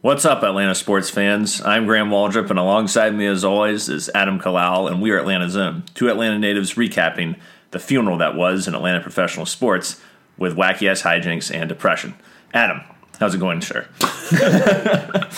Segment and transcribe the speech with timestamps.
[0.00, 1.60] What's up, Atlanta sports fans?
[1.60, 5.50] I'm Graham Waldrop, and alongside me, as always, is Adam Kalal, and we are Atlanta
[5.50, 7.36] Zone, two Atlanta natives recapping
[7.72, 10.00] the funeral that was in Atlanta professional sports
[10.36, 12.14] with wacky ass hijinks and depression.
[12.54, 12.80] Adam,
[13.18, 13.88] how's it going, sir?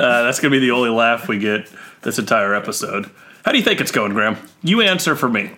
[0.00, 1.70] Uh, that's going to be the only laugh we get
[2.00, 3.10] this entire episode.
[3.44, 4.38] How do you think it's going, Graham?
[4.62, 5.52] You answer for me.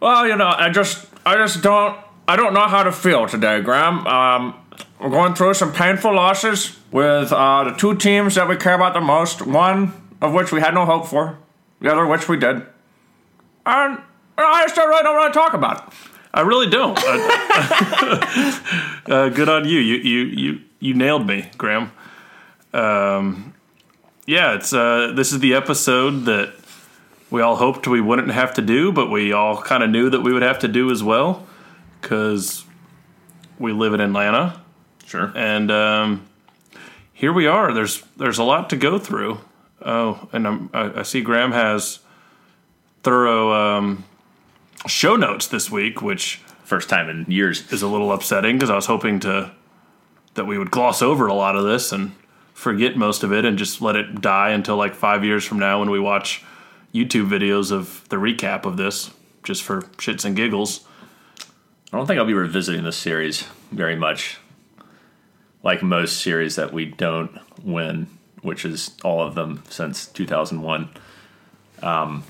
[0.00, 1.96] Well, you know, I just, I just don't,
[2.26, 4.04] I don't know how to feel today, Graham.
[4.04, 4.59] Um,
[5.00, 8.94] we're going through some painful losses with uh, the two teams that we care about
[8.94, 9.42] the most.
[9.42, 11.38] One of which we had no hope for,
[11.80, 12.56] the other which we did.
[13.64, 14.02] And
[14.36, 15.94] I just don't want to talk about it.
[16.32, 16.98] I really don't.
[19.08, 19.80] Uh, good on you.
[19.80, 21.90] You you you you nailed me, Graham.
[22.72, 23.54] Um,
[24.24, 26.54] yeah, it's uh, this is the episode that
[27.30, 30.20] we all hoped we wouldn't have to do, but we all kind of knew that
[30.20, 31.44] we would have to do as well
[32.00, 32.64] because
[33.58, 34.60] we live in Atlanta,
[35.10, 35.32] Sure.
[35.34, 36.26] and um,
[37.12, 37.72] here we are.
[37.72, 39.40] There's there's a lot to go through.
[39.82, 42.00] Oh, and I'm, I, I see Graham has
[43.02, 44.04] thorough um,
[44.86, 46.40] show notes this week, which
[46.70, 47.72] First time in years.
[47.72, 49.50] is a little upsetting because I was hoping to
[50.34, 52.12] that we would gloss over a lot of this and
[52.54, 55.80] forget most of it and just let it die until like five years from now
[55.80, 56.44] when we watch
[56.94, 59.10] YouTube videos of the recap of this,
[59.42, 60.86] just for shits and giggles.
[61.92, 64.38] I don't think I'll be revisiting this series very much.
[65.62, 68.06] Like most series that we don't win,
[68.42, 70.88] which is all of them since 2001.
[71.82, 72.24] Um,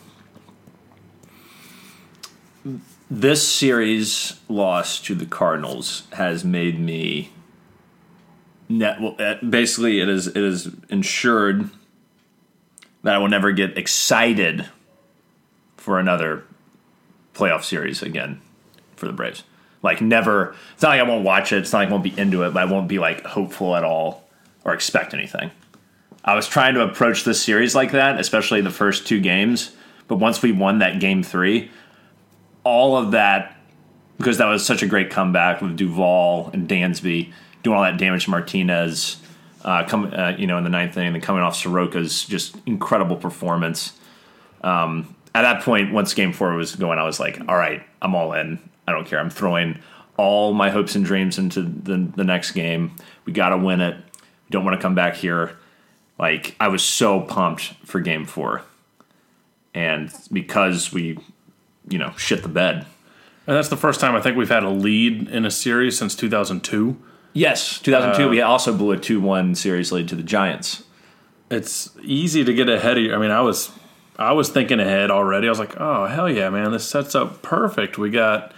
[3.11, 7.31] this series loss to the Cardinals has made me
[8.69, 11.69] net, well, uh, basically it is it is ensured
[13.03, 14.69] that I will never get excited
[15.77, 16.45] for another
[17.35, 18.41] playoff series again
[18.97, 19.43] for the Braves.
[19.83, 20.55] Like never.
[20.75, 21.59] It's not like I won't watch it.
[21.59, 23.85] It's not like I won't be into it, but I won't be like hopeful at
[23.85, 24.29] all
[24.65, 25.51] or expect anything.
[26.25, 29.73] I was trying to approach this series like that, especially the first two games.
[30.07, 31.71] But once we won that game three,
[32.63, 33.57] all of that
[34.21, 37.33] because that was such a great comeback with Duvall and Dansby
[37.63, 39.17] doing all that damage to Martinez,
[39.65, 43.17] uh, come uh, you know in the ninth inning, and coming off Soroka's just incredible
[43.17, 43.95] performance.
[44.63, 48.15] Um, at that point, once Game Four was going, I was like, "All right, I'm
[48.15, 48.59] all in.
[48.91, 49.19] I don't care.
[49.19, 49.81] I'm throwing
[50.17, 52.93] all my hopes and dreams into the the next game.
[53.25, 53.97] We got to win it.
[53.97, 55.57] We don't want to come back here."
[56.19, 58.63] Like I was so pumped for Game Four,
[59.75, 61.19] and because we,
[61.89, 62.87] you know, shit the bed.
[63.47, 66.15] And that's the first time I think we've had a lead in a series since
[66.15, 66.97] 2002.
[67.33, 68.25] Yes, 2002.
[68.25, 70.85] Uh, we also blew a 2-1 series lead to the Giants.
[71.51, 73.15] It's easy to get ahead of you.
[73.15, 73.71] I mean, I was
[74.17, 75.47] I was thinking ahead already.
[75.47, 77.99] I was like, oh hell yeah, man, this sets up perfect.
[77.99, 78.53] We got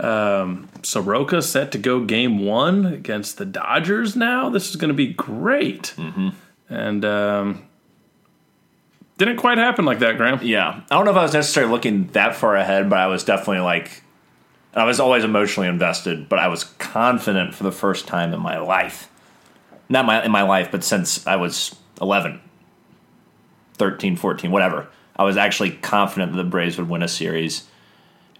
[0.00, 4.16] um, Soroka set to go game one against the Dodgers.
[4.16, 5.94] Now this is going to be great.
[5.96, 6.30] Mm-hmm.
[6.68, 7.68] And um,
[9.18, 10.40] didn't quite happen like that, Graham.
[10.42, 13.22] Yeah, I don't know if I was necessarily looking that far ahead, but I was
[13.24, 14.02] definitely like,
[14.74, 18.58] I was always emotionally invested, but I was confident for the first time in my
[18.58, 19.08] life,
[19.88, 22.40] not my in my life, but since I was 11,
[23.74, 24.88] 13, 14, whatever.
[25.16, 27.68] I was actually confident that the Braves would win a series,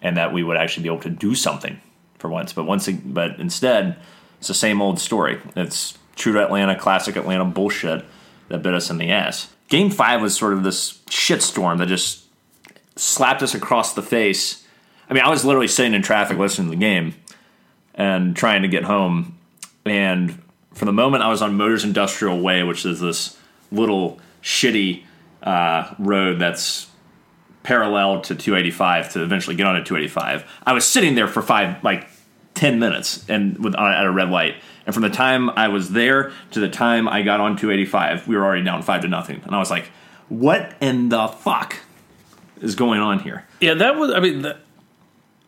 [0.05, 1.81] and that we would actually be able to do something
[2.19, 2.53] for once.
[2.53, 3.97] But once, but instead,
[4.39, 5.41] it's the same old story.
[5.57, 8.05] It's true to Atlanta, classic Atlanta bullshit
[8.49, 9.53] that bit us in the ass.
[9.69, 12.25] Game five was sort of this shitstorm that just
[12.97, 14.65] slapped us across the face.
[15.09, 17.15] I mean, I was literally sitting in traffic listening to the game
[17.95, 19.39] and trying to get home.
[19.87, 20.43] And
[20.75, 23.39] for the moment, I was on Motors Industrial Way, which is this
[23.73, 25.03] little shitty
[25.43, 26.89] uh, road that's
[27.65, 30.45] parallel to 285 to eventually get onto 285.
[30.65, 32.07] I was sitting there for five, like
[32.55, 34.55] 10 minutes and with at a red light.
[34.87, 38.37] And from the time I was there to the time I got on 285, we
[38.37, 39.41] were already down five to nothing.
[39.45, 39.91] And I was like,
[40.29, 41.77] "What in the fuck
[42.61, 44.13] is going on here?" Yeah, that was.
[44.13, 44.53] I mean,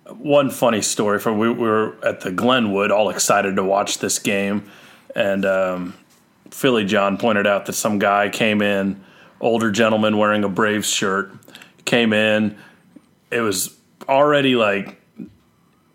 [0.09, 4.19] one funny story from we, we were at the Glenwood, all excited to watch this
[4.19, 4.71] game,
[5.15, 5.94] and um,
[6.50, 9.05] Philly John pointed out that some guy came in,
[9.41, 11.31] older gentleman wearing a Braves shirt,
[11.87, 12.56] came in.
[13.31, 13.75] It was
[14.09, 15.00] already like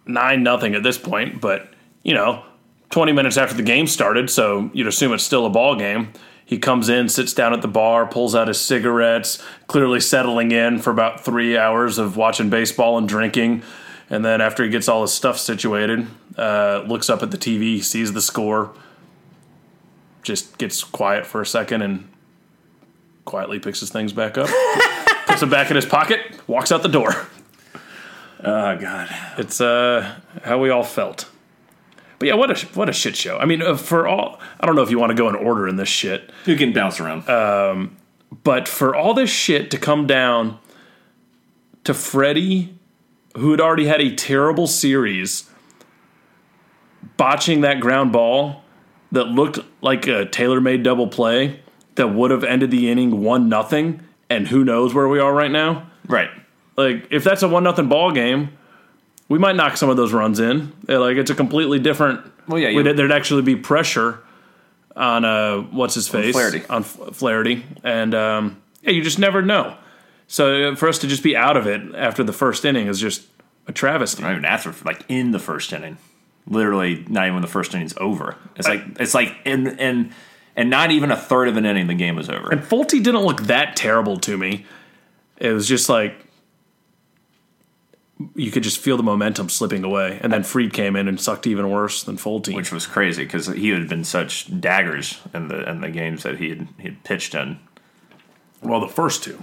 [0.07, 1.71] nine nothing at this point, but
[2.03, 2.43] you know,
[2.89, 6.11] twenty minutes after the game started, so you'd assume it's still a ball game.
[6.51, 10.79] He comes in, sits down at the bar, pulls out his cigarettes, clearly settling in
[10.79, 13.63] for about three hours of watching baseball and drinking.
[14.09, 17.81] And then after he gets all his stuff situated, uh, looks up at the TV,
[17.81, 18.73] sees the score,
[20.23, 22.09] just gets quiet for a second, and
[23.23, 24.49] quietly picks his things back up,
[25.31, 27.27] puts them back in his pocket, walks out the door.
[28.43, 29.07] Oh god.
[29.37, 31.29] It's uh, how we all felt.
[32.19, 33.37] But yeah, what a what a shit show.
[33.37, 35.67] I mean, uh, for all I don't know if you want to go in order
[35.67, 37.29] in this shit, You can bounce around.
[37.29, 37.97] Um,
[38.43, 40.59] but for all this shit to come down
[41.83, 42.75] to Freddie,
[43.37, 45.49] who had already had a terrible series,
[47.17, 48.63] botching that ground ball
[49.11, 51.59] that looked like a tailor-made double play
[51.95, 54.01] that would have ended the inning one nothing,
[54.35, 55.87] and who knows where we are right now.
[56.07, 56.29] right.
[56.77, 58.57] Like if that's a one nothing ball game,
[59.27, 60.71] we might knock some of those runs in.
[60.87, 62.21] Like it's a completely different.
[62.47, 64.19] Well, yeah, you- there'd actually be pressure
[64.95, 66.63] on uh what's his face Flaherty.
[66.69, 69.75] on Flaherty, and um, yeah, you just never know.
[70.27, 72.99] So uh, for us to just be out of it after the first inning is
[72.99, 73.23] just
[73.67, 74.23] a travesty.
[74.23, 75.97] Not even after, like in the first inning.
[76.47, 78.35] Literally, not even when the first inning's over.
[78.55, 80.11] It's like it's like in and
[80.55, 82.51] and not even a third of an inning, the game was over.
[82.51, 84.65] And Folty didn't look that terrible to me.
[85.37, 86.15] It was just like
[88.35, 91.47] you could just feel the momentum slipping away, and then Fried came in and sucked
[91.47, 92.53] even worse than Folty.
[92.55, 96.37] which was crazy because he had been such daggers in the in the games that
[96.37, 97.59] he had he had pitched in.
[98.61, 99.41] well, the first two.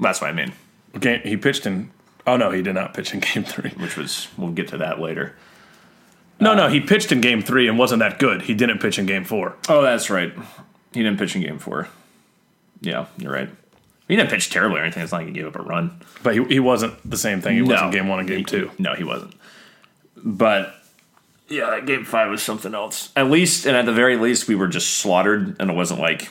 [0.00, 0.52] That's what I mean.
[1.00, 1.90] Game, he pitched in.
[2.26, 3.70] Oh no, he did not pitch in Game Three.
[3.70, 5.34] Which was we'll get to that later.
[6.40, 8.42] No, no, he pitched in Game Three and wasn't that good.
[8.42, 9.56] He didn't pitch in Game Four.
[9.68, 10.32] Oh, that's right.
[10.92, 11.88] He didn't pitch in game four.
[12.80, 13.50] Yeah, you're right.
[14.08, 15.02] He didn't pitch terribly or anything.
[15.02, 16.00] It's not like he gave up a run.
[16.22, 17.86] But he, he wasn't the same thing he was No.
[17.86, 18.70] in Game One and Game He- Two.
[18.78, 19.34] No, he wasn't.
[20.16, 20.74] But
[21.48, 23.10] yeah, that game five was something else.
[23.16, 26.30] At least, and at the very least, we were just slaughtered, and it wasn't like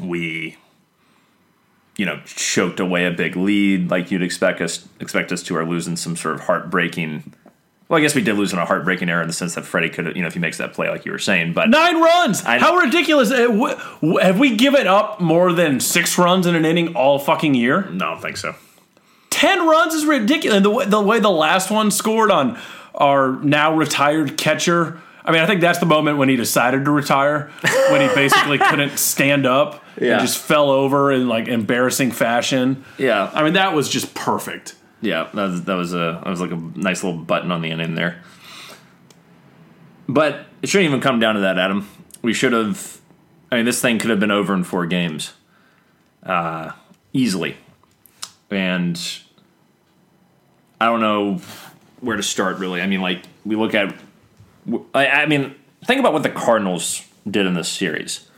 [0.00, 0.56] we,
[1.96, 5.64] you know, choked away a big lead like you'd expect us expect us to, or
[5.66, 7.32] losing some sort of heartbreaking.
[7.88, 9.90] Well, I guess we did lose in a heartbreaking error in the sense that Freddie
[9.90, 12.00] could, have, you know, if he makes that play like you were saying, but Nine
[12.00, 12.42] runs.
[12.44, 13.30] I- How ridiculous!
[13.30, 13.76] Uh, w-
[14.22, 17.82] Have we given up more than six runs in an inning all fucking year?
[17.90, 18.54] no, I don't think so.
[19.30, 20.56] Ten runs is ridiculous.
[20.56, 22.58] And the way, the way the last one scored on
[22.94, 25.00] our now retired catcher.
[25.24, 27.50] I mean, I think that's the moment when he decided to retire,
[27.90, 30.12] when he basically couldn't stand up Yeah.
[30.12, 32.84] and just fell over in like embarrassing fashion.
[32.98, 34.74] Yeah, I mean, that was just perfect.
[35.04, 37.70] Yeah, that was that was a that was like a nice little button on the
[37.70, 38.22] end in there.
[40.08, 41.86] But it shouldn't even come down to that, Adam.
[42.22, 43.00] We should have.
[43.52, 45.34] I mean, this thing could have been over in four games,
[46.22, 46.72] uh,
[47.12, 47.58] easily.
[48.50, 48.98] And
[50.80, 51.40] I don't know
[52.00, 52.56] where to start.
[52.58, 53.94] Really, I mean, like we look at.
[54.94, 55.54] I, I mean,
[55.84, 58.30] think about what the Cardinals did in this series.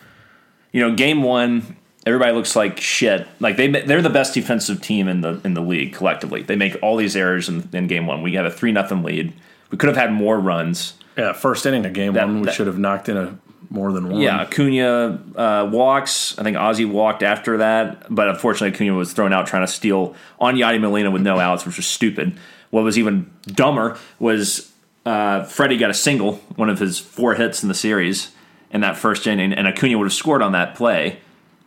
[0.73, 1.77] You know, game one,
[2.07, 3.27] everybody looks like shit.
[3.41, 6.43] Like they they're the best defensive team in the in the league collectively.
[6.43, 8.23] They make all these errors in, in game one.
[8.23, 9.33] We have a three nothing lead.
[9.71, 10.95] We could have had more runs.
[11.19, 13.37] Yeah, first inning of game That- one, we that- should have knocked in a
[13.69, 14.21] more than one.
[14.21, 16.39] Yeah, Acuna uh, walks.
[16.39, 20.15] I think Ozzy walked after that, but unfortunately Acuna was thrown out trying to steal
[20.39, 22.39] on Yadi Molina with no outs, which was stupid.
[22.71, 24.73] What was even dumber was
[25.05, 28.31] uh, Freddie got a single, one of his four hits in the series
[28.71, 31.19] in that first inning, and Acuna would have scored on that play.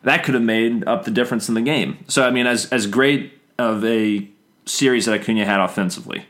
[0.04, 2.06] That could have made up the difference in the game.
[2.08, 4.28] So I mean, as as great of a
[4.66, 6.26] series that Acuna had offensively,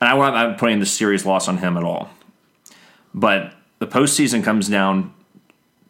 [0.00, 2.10] and I am not putting the series loss on him at all,
[3.14, 5.14] but the postseason comes down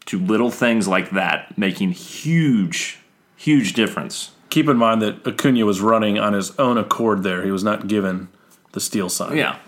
[0.06, 2.99] to little things like that making huge,
[3.37, 4.32] huge difference.
[4.49, 7.44] Keep in mind that Acuna was running on his own accord there.
[7.44, 8.28] He was not given
[8.72, 9.37] the steal sign.
[9.37, 9.58] Yeah.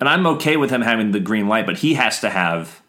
[0.00, 2.82] And I'm okay with him having the green light, but he has to have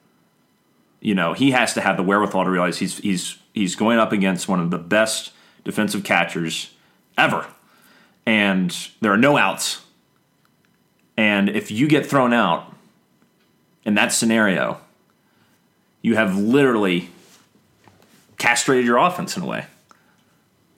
[1.00, 4.12] you know, he has to have the wherewithal to realize he's he's he's going up
[4.12, 5.32] against one of the best
[5.64, 6.74] defensive catchers
[7.18, 7.48] ever.
[8.26, 9.82] And there are no outs.
[11.16, 12.74] And if you get thrown out
[13.84, 14.80] in that scenario,
[16.02, 17.10] you have literally
[18.38, 19.66] castrated your offense in a way.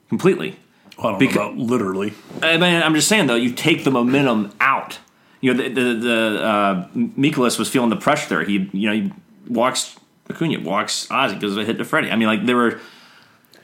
[0.08, 0.56] Completely.
[0.98, 2.14] I don't Becau- know about literally.
[2.42, 4.98] I mean, I'm just saying though, you take the momentum out.
[5.40, 8.44] You know, the the, the uh, Mikolas was feeling the pressure there.
[8.44, 9.12] He, you know, he
[9.48, 9.96] walks
[10.30, 12.10] Acuna, walks Ozzy because of a hit to Freddie.
[12.10, 12.80] I mean, like there were.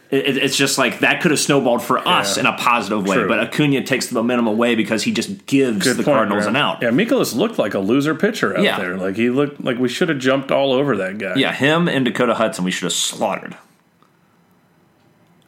[0.09, 2.43] It, it's just like that could have snowballed for us Yeah.
[2.43, 3.29] in a positive way, True.
[3.29, 6.55] but Acuna takes the momentum away because he just gives Good the point, Cardinals an
[6.55, 6.81] out.
[6.81, 8.79] Yeah, Mikolas looked like a loser pitcher out Yeah.
[8.79, 8.97] there.
[8.97, 11.35] Like he looked like we should have jumped all over that guy.
[11.35, 13.57] Yeah, him and Dakota Hudson, we should have slaughtered.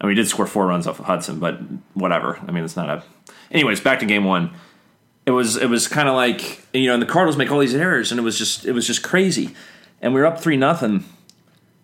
[0.00, 1.58] I mean, we did score four runs off of Hudson, but
[1.94, 2.38] whatever.
[2.46, 3.02] I mean, it's not a.
[3.52, 4.50] Anyways, back to game one.
[5.26, 7.74] It was it was kind of like you know, and the Cardinals make all these
[7.74, 9.50] errors, and it was just it was just crazy,
[10.00, 11.04] and we were up three nothing,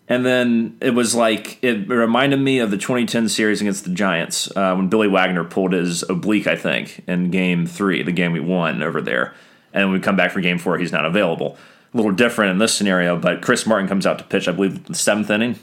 [0.07, 4.49] and then it was like it reminded me of the 2010 series against the Giants
[4.55, 8.39] uh, when Billy Wagner pulled his oblique, I think, in game three, the game we
[8.39, 9.33] won over there,
[9.73, 11.57] and when we come back for game four, he's not available.
[11.93, 14.85] A little different in this scenario, but Chris Martin comes out to pitch, I believe,
[14.85, 15.57] the seventh inning,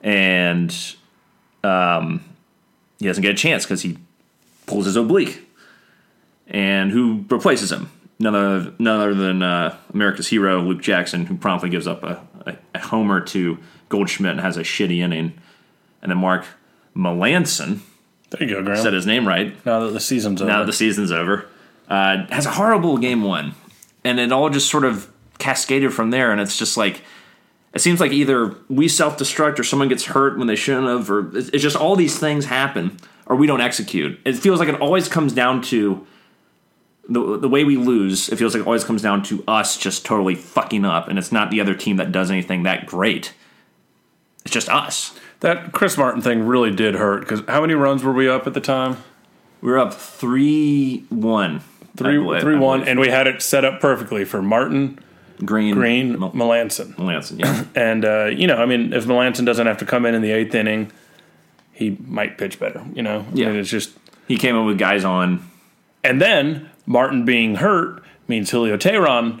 [0.00, 0.74] and
[1.62, 2.24] um,
[2.98, 3.98] he doesn't get a chance because he
[4.66, 5.46] pulls his oblique.
[6.46, 7.90] And who replaces him?
[8.22, 12.22] None other, none other than uh, America's hero, Luke Jackson, who promptly gives up a,
[12.46, 13.58] a, a homer to
[13.88, 15.32] Goldschmidt and has a shitty inning.
[16.02, 16.44] And then Mark
[16.94, 17.80] Melancon,
[18.30, 18.82] There you go, Graham.
[18.82, 20.50] said his name right, now that the season's over.
[20.50, 21.46] now that the season's over,
[21.88, 23.54] uh, has a horrible game one.
[24.04, 26.30] And it all just sort of cascaded from there.
[26.32, 27.02] And it's just like,
[27.72, 31.10] it seems like either we self destruct or someone gets hurt when they shouldn't have,
[31.10, 34.18] or it's it's just all these things happen, or we don't execute.
[34.24, 36.04] It feels like it always comes down to
[37.10, 38.28] the, the way we lose.
[38.30, 41.32] It feels like it always comes down to us just totally fucking up, and it's
[41.32, 43.34] not the other team that does anything that great.
[44.44, 45.18] It's just us.
[45.40, 48.54] that Chris Martin thing really did hurt because how many runs were we up at
[48.54, 48.96] the time?
[49.60, 51.60] We were up 3 1.
[51.96, 54.98] Three, three one, and we had it set up perfectly for Martin,
[55.44, 55.74] Greene.
[55.74, 56.94] Greene, Mel- Melancon.
[56.94, 57.64] Melancon, yeah.
[57.74, 60.30] And uh, you know, I mean, if Melancon doesn't have to come in in the
[60.30, 60.92] eighth inning,
[61.72, 62.82] he might pitch better.
[62.94, 63.46] You know, I Yeah.
[63.48, 63.90] mean, it's just.
[64.28, 65.46] he came in with guys on.
[66.04, 69.40] And then Martin being hurt means Julio Teheran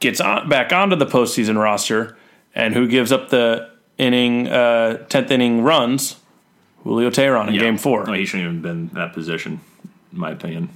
[0.00, 2.14] gets on, back onto the postseason roster,
[2.54, 6.16] and who gives up the inning uh, tenth inning runs?
[6.82, 7.60] Julio Teheran in Yeah.
[7.62, 9.60] Game Four, No, he shouldn't even been in that position,
[10.12, 10.68] in my opinion.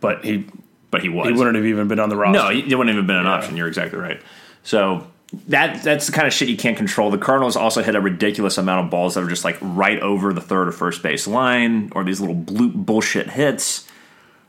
[0.00, 0.46] but he
[0.92, 1.26] But he was.
[1.26, 2.40] he wouldn't have even been on the roster.
[2.40, 3.56] No, it wouldn't even been an option.
[3.56, 4.20] You're exactly right.
[4.62, 5.04] So
[5.48, 7.10] that that's the kind of shit you can't control.
[7.10, 10.32] The Cardinals also hit a ridiculous amount of balls that are just like right over
[10.32, 13.85] the third or first base line, or these little blue bullshit hits.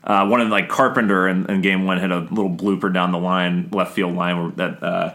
[0.08, 3.18] Uh, one of like Carpenter in, in game one hit a little blooper down the
[3.18, 5.14] line, left field line that uh,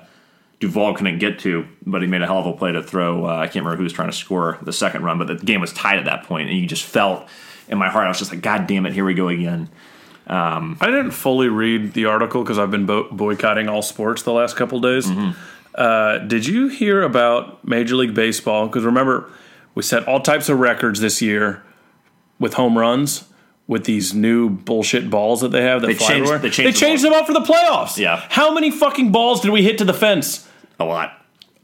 [0.60, 3.26] Duvall couldn't get to, but he made a hell of a play to throw.
[3.26, 5.62] Uh, I can't remember who was trying to score the second run, but the game
[5.62, 7.28] was tied at that point, and you just felt
[7.68, 9.68] in my heart, I was just like, God damn it, here we go again.
[10.80, 14.56] I didn't fully read the article because I've been bo- boycotting all sports the last
[14.56, 15.10] couple days.
[15.74, 18.68] Uh, did you hear about Major League Baseball?
[18.68, 19.30] Because remember,
[19.74, 21.64] we set all types of records this year
[22.38, 23.26] with home runs
[23.68, 26.40] with these new bullshit balls that they have that They fly changed- everywhere.
[26.40, 27.98] they changed the changed them up for the playoffs.
[27.98, 28.22] Yeah.
[28.30, 30.48] How many fucking balls did we hit to the fence?
[30.80, 31.14] A lot.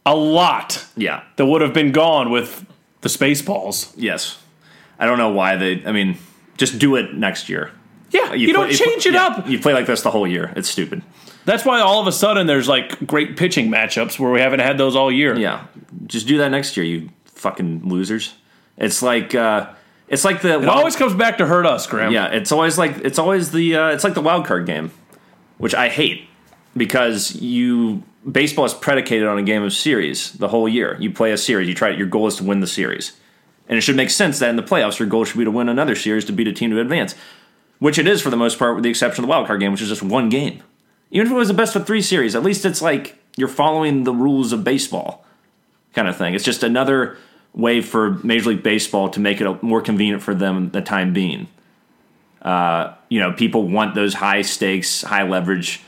[0.06, 1.22] A lot Yeah.
[1.36, 2.65] that would have been gone with
[3.01, 3.91] the space balls.
[3.98, 4.38] Yes.
[4.98, 5.84] I don't know why they.
[5.86, 6.18] I mean,
[6.58, 7.72] just do it next year.
[8.12, 9.48] Yeah, you, don't play- change it yeah, up.
[9.48, 10.51] You play like this the whole year.
[10.56, 11.03] It's stupid.
[11.46, 14.77] That's why all of a sudden there's like great pitching matchups where we haven't had
[14.77, 15.38] those all year.
[15.38, 15.65] Yeah.
[16.08, 18.34] Just do that next year, you fucking losers.
[18.77, 19.68] It's like uh
[20.10, 22.12] it's like the It always comes back to hurt us, Graham.
[22.12, 22.28] yeah.
[22.28, 24.92] It's always like it's always the uh, it's like the wild card game,
[25.58, 26.28] which I hate
[26.75, 30.98] because you baseball is predicated on a game of series the whole year.
[31.00, 31.68] You play a series.
[31.68, 31.89] You try.
[31.92, 33.13] Your goal is to win the series,
[33.68, 35.70] and it should make sense that in the playoffs your goal should be to win
[35.70, 37.16] another series to beat a team to advance,
[37.80, 39.72] which it is for the most part, with the exception of the wild card game,
[39.72, 40.62] which is just one game.
[41.12, 44.04] Even if it was the best of three series, at least it's like you're following
[44.04, 45.25] the rules of baseball,
[45.94, 46.36] kind of thing.
[46.36, 47.18] It's just another
[47.53, 51.48] way for Major League Baseball to make it more convenient for them the time being.
[52.41, 55.82] Uh, you know, people want those high stakes, high leverage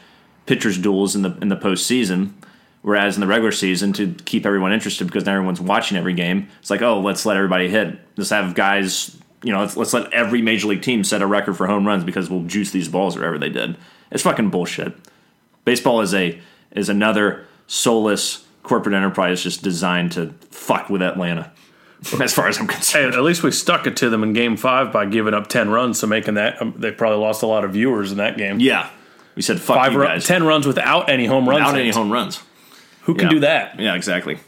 [0.45, 2.33] pitchers duels in the in the postseason.
[2.81, 6.47] Whereas in the regular season, to keep everyone interested because now everyone's watching every game,
[6.59, 7.99] it's like, oh, let's let everybody hit.
[8.17, 11.57] Let's have guys, you know, let's, let's let every major league team set a record
[11.57, 13.77] for home runs because we'll juice these balls wherever they did.
[14.09, 14.95] It's fucking bullshit.
[15.63, 16.39] Baseball is a
[16.71, 21.51] is another soulless corporate enterprise just designed to fuck with Atlanta.
[22.21, 24.57] As far as I'm Hey, concerned, at least we stuck it to them in Game
[24.57, 27.63] Five by giving up ten runs, so making that um, they probably lost a lot
[27.63, 28.59] of viewers in that game.
[28.59, 28.89] yeah,
[29.35, 31.59] we said fuck Five you ru- guys ten runs without any home runs.
[31.65, 32.41] without any home runs.
[33.03, 33.29] Who can Yeah.
[33.29, 33.79] do that?
[33.79, 34.39] Yeah, exactly.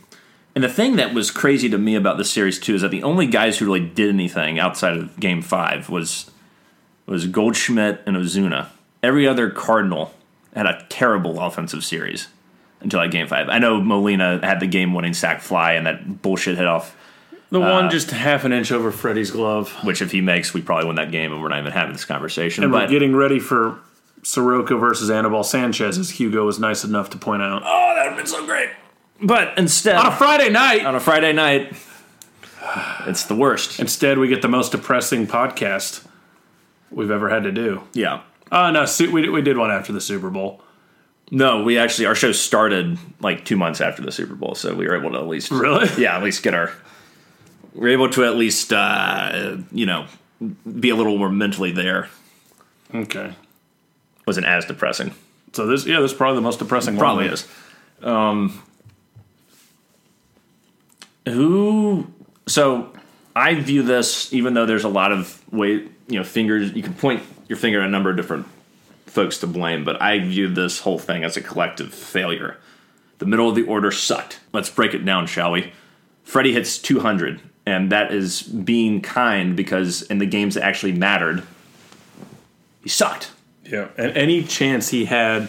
[0.55, 3.03] And the thing that was crazy to me about this series too is that the
[3.03, 6.31] only guys who really did anything outside of Game Five was
[7.05, 8.67] was Goldschmidt and Ozuna.
[9.03, 10.13] Every other Cardinal
[10.55, 12.29] had a terrible offensive series
[12.83, 13.49] until that Game Five.
[13.49, 16.95] I know Molina had the game-winning sac fly and that bullshit hit off.
[17.49, 20.61] The Uh, one just half an inch over Freddie's glove, Which, if he makes, we
[20.61, 22.63] probably win that game, and we're not even having this conversation.
[22.63, 23.77] and but we're getting ready for
[24.23, 28.09] Soroka versus Anibal Sanchez, as Hugo was nice enough to point out oh, that would
[28.09, 28.69] have been so great.
[29.21, 30.85] But instead, on a Friday night.
[30.85, 31.73] on a Friday night,
[33.05, 33.79] it's the worst.
[33.79, 36.05] Instead, we get the most depressing podcast
[36.91, 37.83] we've ever had to do.
[37.93, 38.21] Yeah.
[38.51, 40.61] Uh, no, we, we did one after the Super Bowl.
[41.31, 44.87] No, we actually our show started like two months after the Super Bowl, so we
[44.87, 45.89] were able to at least Really?
[46.01, 46.71] yeah, at least get our
[47.73, 50.05] we were able to at least uh, you know
[50.79, 52.09] be a little more mentally there.
[52.93, 53.33] Okay.
[54.27, 55.13] Wasn't as depressing.
[55.53, 57.33] So this, yeah, this is probably the most depressing Probably one.
[57.33, 57.47] is.
[58.01, 58.63] Um,
[61.25, 62.07] who?
[62.47, 62.91] So
[63.35, 66.73] I view this, even though there's a lot of way, you know, fingers.
[66.73, 68.47] You can point your finger at a number of different
[69.13, 72.57] folks to blame, but I view this whole thing as a collective failure.
[73.19, 74.39] The middle of the order sucked.
[74.51, 75.71] Let's break it down, shall we?
[76.23, 81.43] Freddie hits 200, and that is being kind because in the games that actually mattered,
[82.81, 83.31] he sucked.
[83.63, 85.47] Yeah, and any chance he had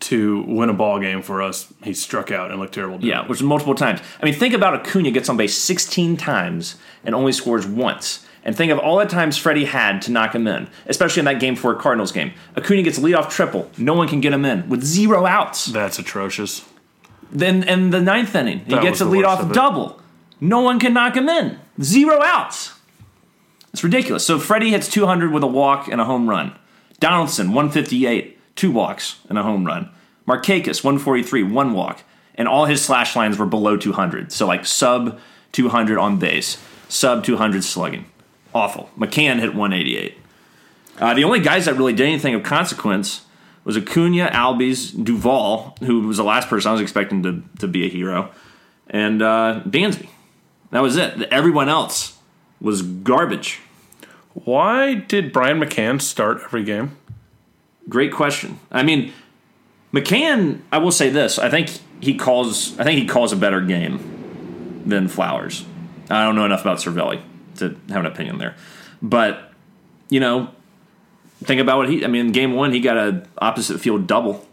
[0.00, 3.04] to win a ball game for us, he struck out and looked terrible.
[3.04, 3.28] Yeah, it.
[3.28, 4.00] which multiple times.
[4.20, 8.25] I mean, think about Acuna gets on base 16 times and only scores once.
[8.46, 11.40] And think of all the times Freddie had to knock him in, especially in that
[11.40, 12.32] game four Cardinals game.
[12.56, 13.68] Acuna gets a leadoff triple.
[13.76, 15.66] No one can get him in with zero outs.
[15.66, 16.64] that's atrocious.
[17.32, 20.00] Then in the ninth inning, he That gets a leadoff of double.
[20.40, 21.58] No one can knock him in.
[21.82, 22.72] Zero outs.
[23.72, 24.24] It's ridiculous.
[24.24, 26.56] So Freddie hits 200 with a walk and a home run.
[27.00, 29.90] Donaldson 158, two walks and a home run.
[30.26, 32.04] Markakis 143, one walk,
[32.36, 34.30] and all his slash lines were below 200.
[34.30, 35.18] So like sub
[35.50, 38.06] 200 on base, sub 200 slugging.
[38.56, 38.88] Awful.
[38.96, 40.16] McCann hit 188.
[40.98, 43.26] Uh, the only guys that really did anything of consequence
[43.64, 47.84] was Acuna, Albies, Duvall, who was the last person I was expecting to, to be
[47.84, 48.30] a hero,
[48.88, 50.08] and uh, Dansby.
[50.70, 51.24] That was it.
[51.24, 52.16] Everyone else
[52.58, 53.60] was garbage.
[54.32, 56.96] Why did Brian McCann start every game?
[57.90, 58.58] Great question.
[58.72, 59.12] I mean,
[59.92, 60.62] McCann.
[60.72, 61.38] I will say this.
[61.38, 62.78] I think he calls.
[62.78, 65.66] I think he calls a better game than Flowers.
[66.08, 67.20] I don't know enough about Cervelli
[67.56, 68.54] to have an opinion there,
[69.02, 69.52] but
[70.08, 70.50] you know,
[71.44, 72.04] think about what he.
[72.04, 74.46] I mean, game one he got a opposite field double,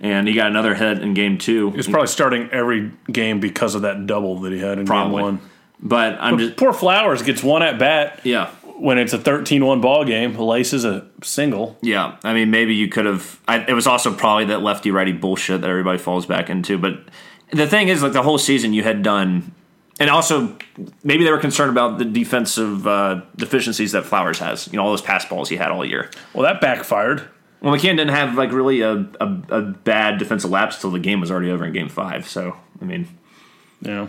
[0.00, 1.70] and he got another hit in game two.
[1.72, 5.16] He's probably starting every game because of that double that he had in Probably.
[5.16, 5.40] game one.
[5.80, 8.50] But I'm just Poor Flowers gets one at bat yeah.
[8.78, 10.34] when it's a 13-1 ball game.
[10.34, 11.76] Laces a single.
[11.82, 13.40] Yeah, I mean, maybe you could have.
[13.48, 16.78] It was also probably that lefty righty bullshit that everybody falls back into.
[16.78, 17.00] But
[17.52, 19.54] the thing is, like the whole season, you had done,
[19.98, 20.56] and also
[21.02, 24.66] maybe they were concerned about the defensive uh, deficiencies that Flowers has.
[24.68, 26.10] You know, all those pass balls he had all year.
[26.34, 27.28] Well, that backfired.
[27.60, 31.20] Well, McCann didn't have like really a, a, a bad defensive lapse till the game
[31.20, 32.28] was already over in Game Five.
[32.28, 33.08] So, I mean,
[33.80, 34.08] You know,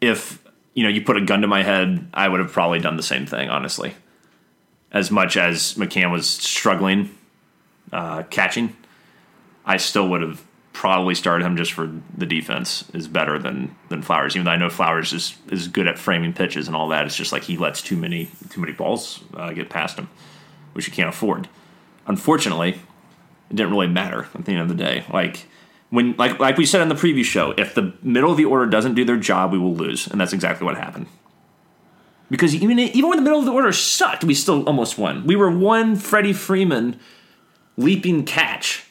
[0.00, 0.42] if
[0.74, 3.02] you know you put a gun to my head, I would have probably done the
[3.02, 3.48] same thing.
[3.48, 3.94] Honestly,
[4.92, 7.10] as much as McCann was struggling
[7.92, 8.76] uh, catching,
[9.66, 10.42] I still would have
[10.80, 14.34] probably started him just for the defense is better than than Flowers.
[14.34, 17.16] Even though I know Flowers is is good at framing pitches and all that, it's
[17.16, 20.08] just like he lets too many too many balls uh, get past him,
[20.72, 21.50] which you can't afford.
[22.06, 22.70] Unfortunately,
[23.50, 25.04] it didn't really matter at the end of the day.
[25.12, 25.46] Like
[25.90, 28.64] when like like we said in the preview show, if the middle of the order
[28.64, 31.08] doesn't do their job, we will lose, and that's exactly what happened.
[32.30, 35.26] Because even even when the middle of the order sucked, we still almost won.
[35.26, 36.98] We were one Freddie Freeman
[37.76, 38.86] leaping catch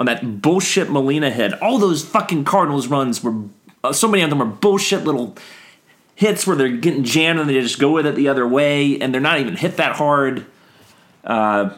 [0.00, 1.52] on that bullshit Molina hit.
[1.62, 3.44] All those fucking Cardinals runs were
[3.84, 5.36] uh, so many of them are bullshit little
[6.14, 9.12] hits where they're getting jammed and they just go with it the other way, and
[9.12, 10.46] they're not even hit that hard.
[11.22, 11.70] Uh,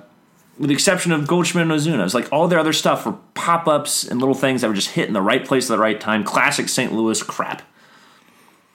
[0.58, 3.66] with the exception of Goldschmidt and Ozuna, it's like all their other stuff were pop
[3.66, 6.00] ups and little things that were just hit in the right place at the right
[6.00, 6.22] time.
[6.22, 6.92] Classic St.
[6.92, 7.62] Louis crap.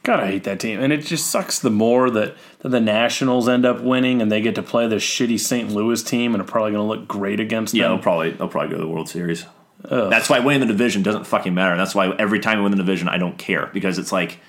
[0.07, 0.79] God, I hate that team.
[0.79, 4.39] And it just sucks the more that, that the Nationals end up winning and they
[4.39, 5.69] get to play this shitty St.
[5.69, 7.81] Louis team and are probably going to look great against them.
[7.81, 9.45] Yeah, they'll probably they'll probably go to the World Series.
[9.81, 11.75] That's why winning the division doesn't fucking matter.
[11.75, 14.39] That's why every time we win the division, I don't care because it's like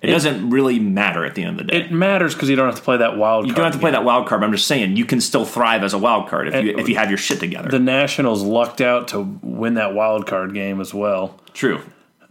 [0.00, 1.80] it, doesn't really matter at the end of the day.
[1.80, 3.90] It matters because you don't have to play that wild you don't have to play
[3.90, 4.42] that wild card.
[4.42, 6.88] But I'm just saying you can still thrive as a wild card if you if
[6.88, 7.68] you have your shit together.
[7.68, 11.40] The Nationals lucked out to win that wild card game as well.
[11.52, 11.82] True.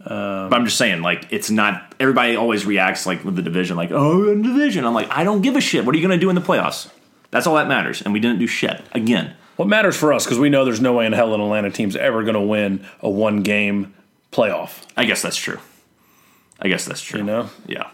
[0.04, 1.94] But I'm just saying, like, it's not.
[2.00, 4.84] Everybody always reacts like with the division, like, oh, in division.
[4.84, 5.84] I'm like, I don't give a shit.
[5.84, 6.90] What are you going to do in the playoffs?
[7.30, 8.02] That's all that matters.
[8.02, 9.34] And we didn't do shit again.
[9.56, 11.94] What matters for us, because we know there's no way in hell an Atlanta team's
[11.94, 13.94] ever going to win a one game
[14.32, 14.82] playoff.
[14.96, 15.58] I guess that's true.
[16.58, 17.20] I guess that's true.
[17.20, 17.50] You know?
[17.66, 17.90] Yeah.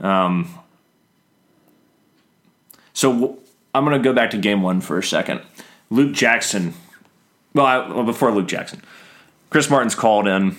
[0.00, 0.50] Um.
[2.92, 3.36] So w-
[3.74, 5.40] I'm going to go back to game one for a second.
[5.90, 6.74] Luke Jackson.
[7.54, 8.82] Well, I, well, before Luke Jackson,
[9.48, 10.56] Chris Martin's called in,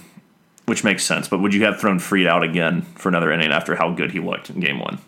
[0.68, 1.28] which makes sense.
[1.28, 4.20] But would you have thrown Fried out again for another inning after how good he
[4.20, 5.00] looked in game one?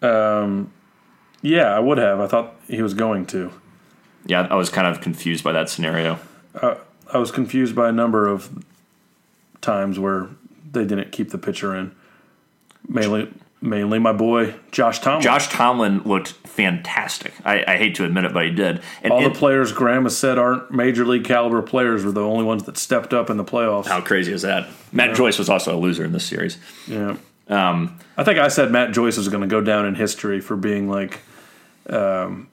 [0.00, 0.72] Um,
[1.42, 2.20] yeah, I would have.
[2.20, 3.52] I thought he was going to.
[4.26, 6.18] Yeah, I was kind of confused by that scenario.
[6.54, 6.76] Uh,
[7.12, 8.64] I was confused by a number of
[9.60, 10.28] times where
[10.70, 11.94] they didn't keep the pitcher in.
[12.88, 15.22] Mainly, mainly my boy Josh Tomlin.
[15.22, 17.32] Josh Tomlin looked fantastic.
[17.44, 18.82] I, I hate to admit it, but he did.
[19.02, 22.44] And All it- the players Grandma said aren't major league caliber players were the only
[22.44, 23.86] ones that stepped up in the playoffs.
[23.86, 24.68] how crazy is that?
[24.92, 26.58] Matt Joyce was also a loser in this series.
[26.86, 27.16] Yeah.
[27.48, 30.56] Um, I think I said Matt Joyce was going to go down in history for
[30.56, 31.20] being like
[31.86, 32.46] one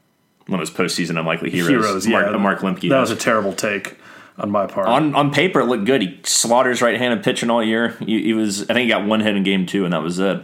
[0.47, 1.69] of those postseason unlikely heroes.
[1.69, 2.07] heroes.
[2.07, 2.89] Mark, yeah, Mark Lemke.
[2.89, 3.97] That was a terrible take
[4.37, 4.87] on my part.
[4.87, 6.01] on on paper, it looked good.
[6.01, 7.89] He slaughters right-handed pitching all year.
[7.99, 10.17] He, he was, I think, he got one hit in game two, and that was
[10.19, 10.41] it.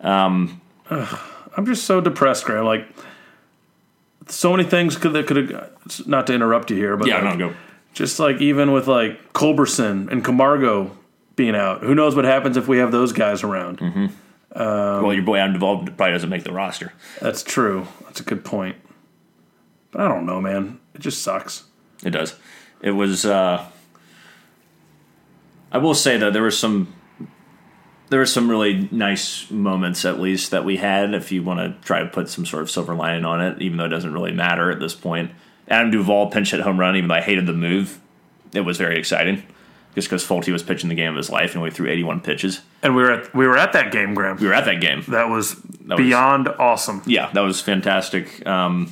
[0.00, 2.64] Um, I'm just so depressed, Graham.
[2.64, 2.86] Like
[4.28, 6.06] so many things could that could have.
[6.06, 7.54] Not to interrupt you here, but Yeah, like, no, go.
[7.94, 10.96] just like even with like Culberson and Camargo
[11.36, 13.78] being out, who knows what happens if we have those guys around?
[13.78, 14.06] Mm-hmm.
[14.60, 16.92] Um, well, your boy Adam Duvall probably doesn't make the roster.
[17.20, 17.86] That's true.
[18.04, 18.76] That's a good point.
[19.90, 20.80] But I don't know, man.
[20.94, 21.64] It just sucks.
[22.04, 22.34] It does.
[22.82, 23.24] It was.
[23.24, 23.64] Uh,
[25.72, 26.92] I will say though, there were some.
[28.10, 31.12] There were some really nice moments, at least, that we had.
[31.14, 33.76] If you want to try to put some sort of silver lining on it, even
[33.76, 35.30] though it doesn't really matter at this point.
[35.68, 38.00] Adam Duvall pinch hit home run, even though I hated the move.
[38.54, 39.42] It was very exciting,
[39.94, 42.62] just because Folty was pitching the game of his life and we threw 81 pitches.
[42.82, 44.38] And we were at we were at that game, Graham.
[44.38, 45.04] We were at that game.
[45.08, 47.02] That was was- beyond awesome.
[47.06, 48.46] Yeah, that was fantastic.
[48.46, 48.90] Um,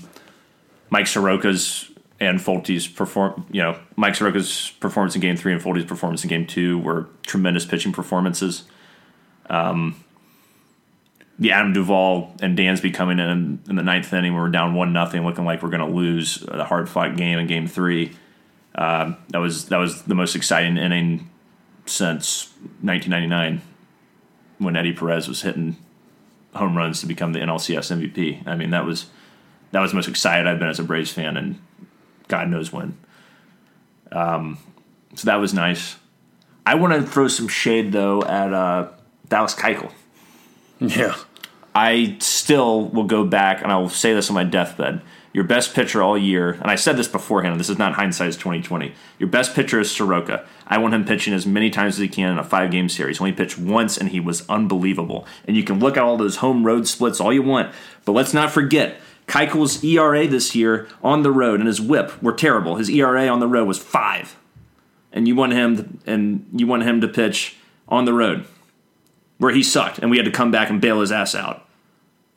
[0.90, 5.85] Mike Soroka's and Folty's perform, you know, Mike Soroka's performance in Game Three and Folty's
[5.87, 8.64] performance in Game Two were tremendous pitching performances.
[9.49, 10.03] Um,
[11.39, 14.93] the Adam Duvall and Dansby coming in in the ninth inning, we were down one
[14.93, 18.13] nothing, looking like we're going to lose the hard fought game in Game Three.
[18.75, 21.31] Um, that was that was the most exciting inning
[21.85, 23.63] since 1999
[24.59, 25.77] when Eddie Perez was hitting
[26.55, 28.47] home runs to become the NLCS MVP.
[28.47, 29.07] I mean, that was
[29.73, 31.61] that was the most excited I've been as a Braves fan, and
[32.29, 32.97] God knows when.
[34.11, 34.59] Um,
[35.15, 35.97] so that was nice.
[36.65, 38.89] I want to throw some shade though at uh,
[39.29, 39.93] Dallas Keuchel.
[40.81, 41.17] Yeah.
[41.75, 45.03] I still will go back, and I will say this on my deathbed.
[45.35, 47.53] Your best pitcher all year, and I said this beforehand.
[47.53, 48.95] and This is not hindsight's twenty twenty.
[49.19, 50.47] Your best pitcher is Soroka.
[50.67, 53.21] I want him pitching as many times as he can in a five game series.
[53.21, 55.27] Only pitched once, and he was unbelievable.
[55.47, 57.75] And you can look at all those home road splits all you want,
[58.07, 62.33] but let's not forget Keuchel's ERA this year on the road and his WHIP were
[62.33, 62.77] terrible.
[62.77, 64.37] His ERA on the road was five,
[65.12, 67.57] and you want him to, and you want him to pitch
[67.89, 68.47] on the road
[69.38, 71.66] where he sucked, and we had to come back and bail his ass out.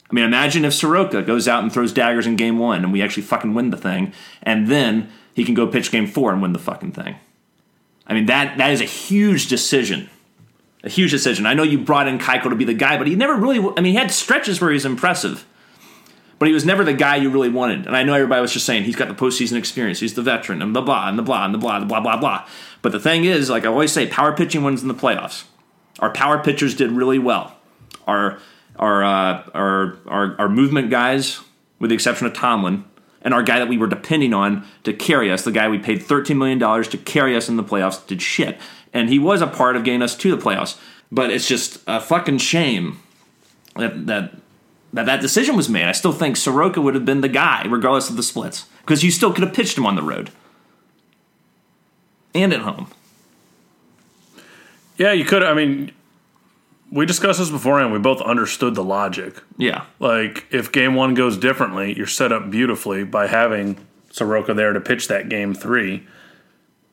[0.10, 3.02] I mean, imagine if Soroka goes out and throws daggers in game one and we
[3.02, 6.54] actually fucking win the thing, and then he can go pitch game four and win
[6.54, 7.16] the fucking thing.
[8.08, 10.10] I mean, that that is a huge decision.
[10.84, 11.46] A huge decision.
[11.46, 13.82] I know you brought in Keiko to be the guy, but he never really, I
[13.82, 15.46] mean, he had stretches where he was impressive,
[16.40, 17.86] but he was never the guy you really wanted.
[17.86, 20.62] And I know everybody was just saying he's got the postseason experience, he's the veteran,
[20.62, 22.48] and blah, blah, and the blah, and the blah, the blah, blah, blah.
[22.82, 25.44] But the thing is, like I always say, power pitching wins in the playoffs.
[26.02, 27.56] Our power pitchers did really well.
[28.08, 28.40] Our
[28.78, 31.42] our uh, our, our our movement guys,
[31.80, 32.86] with the exception of Tomlin,
[33.22, 36.02] and our guy that we were depending on to carry us, the guy we paid
[36.02, 38.58] thirteen million dollars to carry us in the playoffs, did shit,
[38.94, 40.80] and he was a part of getting us to the playoffs.
[41.12, 43.00] But it's just a fucking shame
[43.76, 44.34] that that
[44.94, 45.86] that, that decision was made.
[45.86, 49.12] I still think Soroka would have been the guy, regardless of the splits, because you
[49.12, 50.32] still could have pitched him on the road
[52.34, 52.88] and at home.
[55.00, 55.42] Yeah, you could.
[55.44, 55.92] I mean,
[56.92, 57.92] we discussed this beforehand.
[57.92, 59.42] We both understood the logic.
[59.58, 63.78] Yeah, Like, if game one goes differently, you're set up beautifully by having
[64.12, 66.06] Soroka there to pitch that game three,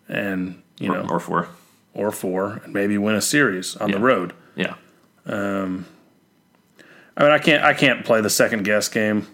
[0.09, 1.49] and you know, or four.
[1.95, 4.33] or four, and maybe win a series on the road.
[4.55, 4.75] Yeah.
[5.27, 5.87] Um,
[7.17, 7.65] I mean, I can't.
[7.65, 9.27] I can't play the second guess game.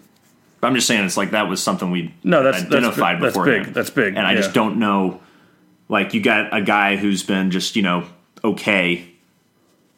[0.63, 3.45] I'm just saying it's like that was something we No, that's- that's identified big- that's
[3.45, 3.73] big.
[3.73, 5.19] That's big, And I just don't know.
[5.89, 8.05] Like you got a guy who's been just you know
[8.43, 9.05] okay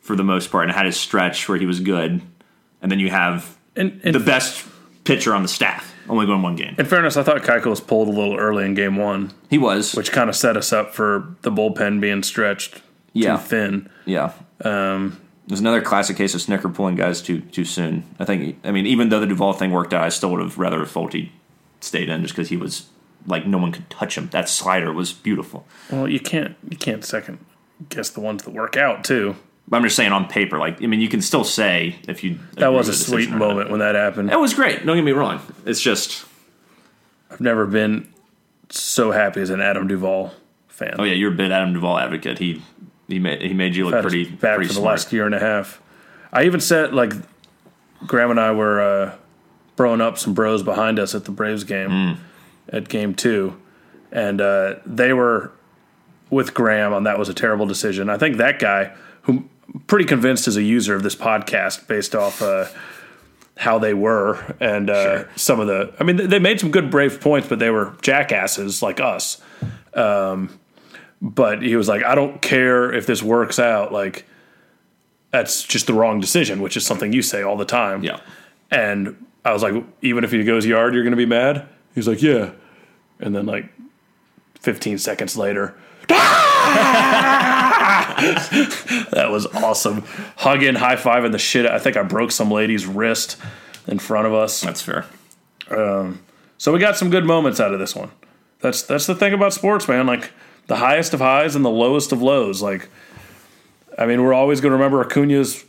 [0.01, 2.21] for the most part and had his stretch where he was good,
[2.81, 4.65] and then you have And, and the best
[5.03, 6.75] pitcher on the staff only going one game.
[6.77, 9.93] in fairness, I thought Keiko was pulled a little early in game one, He was,
[9.95, 12.81] which kind of set us up for the bullpen being stretched
[13.13, 13.37] Yeah.
[13.37, 13.89] too thin.
[14.05, 14.33] yeah.
[14.63, 18.03] Um, There's another classic case of Snitker pulling guys too too soon.
[18.19, 18.57] I think.
[18.63, 21.29] I mean, even though the Duvall thing worked out, I still would have rather Folty
[21.81, 22.87] stayed in just because he was
[23.27, 24.27] like no one could touch him.
[24.31, 25.67] That slider was beautiful.
[25.91, 26.55] Well, you can't.
[26.69, 27.39] You can't second
[27.89, 29.35] guess the ones that work out too.
[29.67, 32.37] But I'm just saying on paper, like I mean, you can still say if you
[32.53, 33.47] That was a sweet decision or not.
[33.47, 34.31] moment when that happened.
[34.31, 34.85] It was great.
[34.85, 35.41] Don't get me wrong.
[35.65, 36.25] It's just
[37.31, 38.07] I've never been
[38.69, 40.33] so happy as an Adam Duvall
[40.67, 40.95] fan.
[40.99, 42.37] oh yeah, you're a bit Adam Duvall advocate.
[42.39, 42.61] He
[43.07, 45.39] he made he made you look pretty bad pretty for the last year and a
[45.39, 45.81] half.
[46.31, 47.13] I even said like
[48.05, 49.15] Graham and I were uh,
[49.77, 52.21] throwing up some bros behind us at the Braves game Hmm.
[52.69, 53.59] at game two,
[54.11, 55.51] and uh, they were
[56.29, 58.09] with Graham on that was a terrible decision.
[58.09, 62.15] I think that guy, who I'm pretty convinced is a user of this podcast based
[62.15, 62.65] off uh,
[63.57, 65.29] how they were and uh, Sure.
[65.35, 65.93] some of the.
[65.99, 69.41] I mean, they made some good brave points, but they were jackasses like us.
[69.93, 70.59] Um,
[71.21, 73.91] but he was like, I don't care if this works out.
[73.93, 74.25] Like,
[75.31, 78.03] that's just the wrong decision, which is something you say all the time.
[78.03, 78.19] Yeah.
[78.71, 81.67] And I was like, even if he goes yard, you're going to be mad?
[81.93, 82.51] He's like, yeah.
[83.19, 83.69] And then, like,
[84.59, 85.73] 15 seconds later,
[89.11, 90.03] that was awesome.
[90.37, 91.65] Hugging, high fiving the shit.
[91.65, 93.37] I think I broke some lady's wrist
[93.87, 94.61] in front of us.
[94.61, 95.05] That's fair.
[95.69, 96.19] Um,
[96.57, 98.11] so we got some good moments out of this one.
[98.59, 100.07] That's that's the thing about sports, man.
[100.07, 100.31] Like
[100.67, 102.61] the highest of highs and the lowest of lows.
[102.61, 102.89] Like,
[103.97, 105.63] I mean, we're always going to remember Acuna's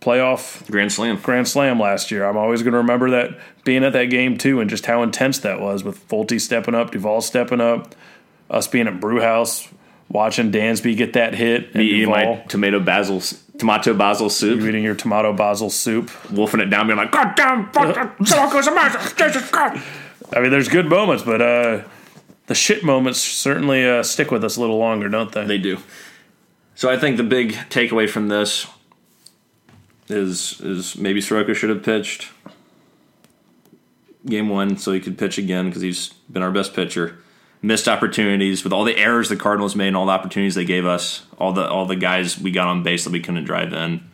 [0.00, 1.18] playoff Grand Slam.
[1.22, 2.24] Grand Slam last year.
[2.24, 5.38] I'm always going to remember that being at that game too, and just how intense
[5.38, 7.94] that was with Folty stepping up, Duvall stepping up,
[8.50, 9.68] us being at Brewhouse,
[10.08, 13.20] watching Dansby get that hit, and Me eating my tomato basil,
[13.58, 16.10] tomato basil soup, You eating your tomato basil soup.
[16.30, 18.18] wolfing it down, being like, God damn, fuck,
[18.52, 19.80] goes amazing, Jesus God.
[20.34, 21.82] I mean, there's good moments, but uh,
[22.46, 25.44] the shit moments certainly uh, stick with us a little longer, don't they?
[25.44, 25.78] They do.
[26.74, 28.66] So I think the big takeaway from this
[30.08, 32.28] is is maybe Soroka should have pitched
[34.26, 37.18] game one so he could pitch again because he's been our best pitcher.
[37.64, 40.84] Missed opportunities with all the errors the Cardinals made and all the opportunities they gave
[40.84, 44.08] us, all the all the guys we got on base that we couldn't drive in,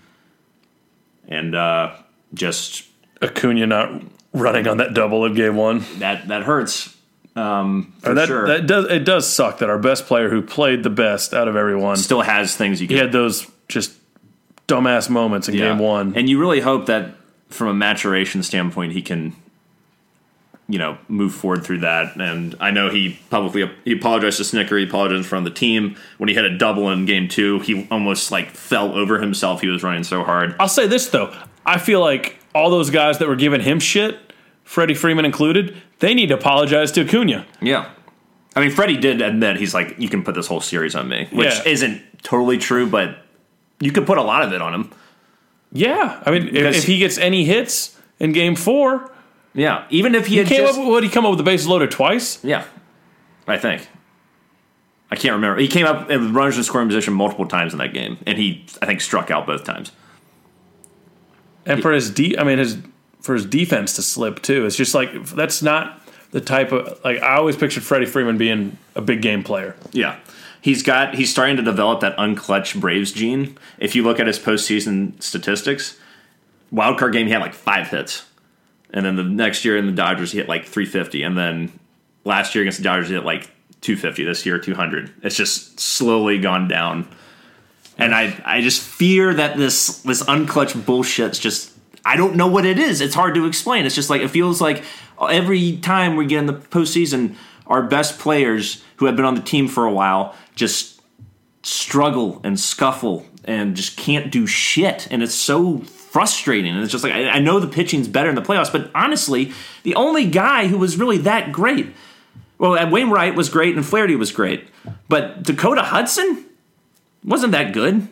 [1.26, 1.94] and uh,
[2.32, 2.84] just
[3.20, 5.84] Acuna not running on that double in game one.
[5.98, 6.96] that that hurts
[7.34, 8.46] um, for that, sure.
[8.46, 11.56] that does it does suck that our best player who played the best out of
[11.56, 13.92] everyone Still has things you can he had those just
[14.70, 16.14] dumbass moments in game one.
[16.16, 17.14] And you really hope that
[17.48, 19.34] from a maturation standpoint, he can,
[20.70, 22.16] you know, move forward through that.
[22.16, 24.78] And I know he publicly he apologized to Snitker.
[24.78, 27.58] He apologized in front of the team when he had a double in game two.
[27.60, 29.60] He almost like fell over himself.
[29.60, 30.54] He was running so hard.
[30.60, 31.34] I'll say this though,
[31.66, 34.18] I feel like all those guys that were giving him shit,
[34.64, 37.46] Freddie Freeman included, they need to apologize to Acuna.
[37.60, 37.90] Yeah.
[38.56, 41.28] I mean, Freddie did admit he's like, you can put this whole series on me,
[41.32, 41.62] which Yeah.
[41.66, 43.18] isn't totally true, but
[43.80, 44.90] you could put a lot of it on him.
[45.72, 49.12] Yeah, I mean, if, if he gets any hits in game four,
[49.54, 50.86] Yeah, even if he had came just, up.
[50.86, 52.42] Would he come up with the bases loaded twice?
[52.44, 52.64] Yeah,
[53.46, 53.88] I think.
[55.10, 55.60] I can't remember.
[55.60, 58.64] He came up with runners in scoring position multiple times in that game, and he,
[58.80, 59.90] I think, struck out both times.
[61.66, 62.78] And for his de- I mean his
[63.20, 64.66] for his defense to slip too.
[64.66, 68.78] It's just like that's not the type of like I always pictured Freddie Freeman being
[68.94, 69.76] a big game player.
[69.92, 70.18] Yeah,
[70.60, 71.14] he's got.
[71.14, 73.58] He's starting to develop that unclutch Braves gene.
[73.78, 75.98] If you look at his postseason statistics,
[76.70, 78.26] wild card game he had like five hits,
[78.92, 81.72] and then the next year in the Dodgers he hit like 350, and then
[82.24, 83.50] last year against the Dodgers he hit like
[83.80, 84.24] 250.
[84.24, 85.12] This year 200.
[85.22, 87.08] It's just slowly gone down.
[87.98, 91.72] And I, I just fear that this this unclutch bullshit's just
[92.04, 93.00] I don't know what it is.
[93.00, 93.86] It's hard to explain.
[93.86, 94.82] It's just like it feels like
[95.20, 99.42] every time we get in the postseason, our best players who have been on the
[99.42, 101.00] team for a while just
[101.62, 105.08] struggle and scuffle and just can't do shit.
[105.10, 106.74] And it's so frustrating.
[106.74, 109.52] And it's just like I, I know the pitching's better in the playoffs, but honestly,
[109.84, 111.94] the only guy who was really that great,
[112.58, 114.68] well, uh, and Wainwright was great and Flaherty was great,
[115.08, 116.46] but Dakota Hudson
[117.24, 118.08] wasn't that good.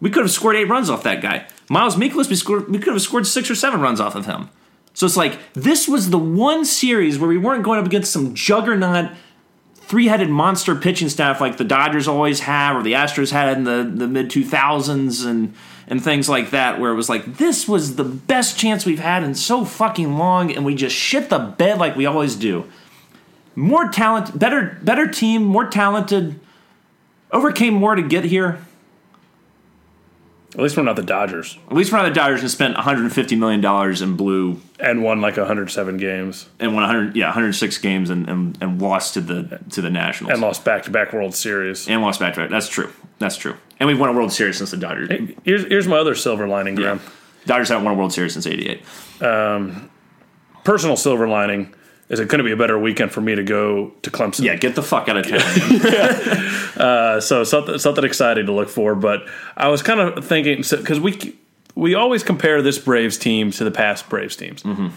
[0.00, 1.46] We could have scored eight runs off that guy.
[1.70, 2.68] Miles Mikolas, we scored.
[2.68, 4.50] We could have scored six or seven runs off of him.
[4.92, 8.34] So it's like this was the one series where we weren't going up against some
[8.34, 9.12] juggernaut,
[9.76, 13.90] three-headed monster pitching staff like the Dodgers always have, or the Astros had in the
[13.94, 15.54] the mid two thousands, and
[15.90, 16.80] and things like that.
[16.80, 20.50] Where it was like this was the best chance we've had in so fucking long,
[20.50, 22.64] and we just shit the bed like we always do.
[23.54, 26.40] More talent, better better team, more talented.
[27.32, 28.64] Overcame more to get here.
[30.54, 33.36] At least we're not the Dodgers At least we're not the Dodgers and spent 150
[33.36, 38.10] million dollars in blue and won like 107 games and won 100 yeah 106 games
[38.10, 41.34] and, and, and lost to the to the Nationals and lost back to back World
[41.34, 41.88] Series.
[41.88, 42.50] and lost back to back.
[42.50, 42.90] That's true.
[43.18, 43.54] That's true.
[43.78, 45.08] And we've won a World Series since the Dodgers.
[45.44, 46.98] Here's here's my other silver lining, Yeah.
[47.46, 48.82] Dodgers haven't won a World Series since '88.
[49.22, 49.88] Um,
[50.64, 51.72] personal silver lining
[52.10, 54.44] is it going to be a better weekend for me to go to Clemson?
[54.44, 57.20] Yeah, get the fuck out of town.
[57.22, 58.94] so something something exciting to look for.
[58.94, 61.36] But I was kind of thinking because we
[61.74, 64.88] we always compare this Braves team to the past Braves teams, Mm-hmm.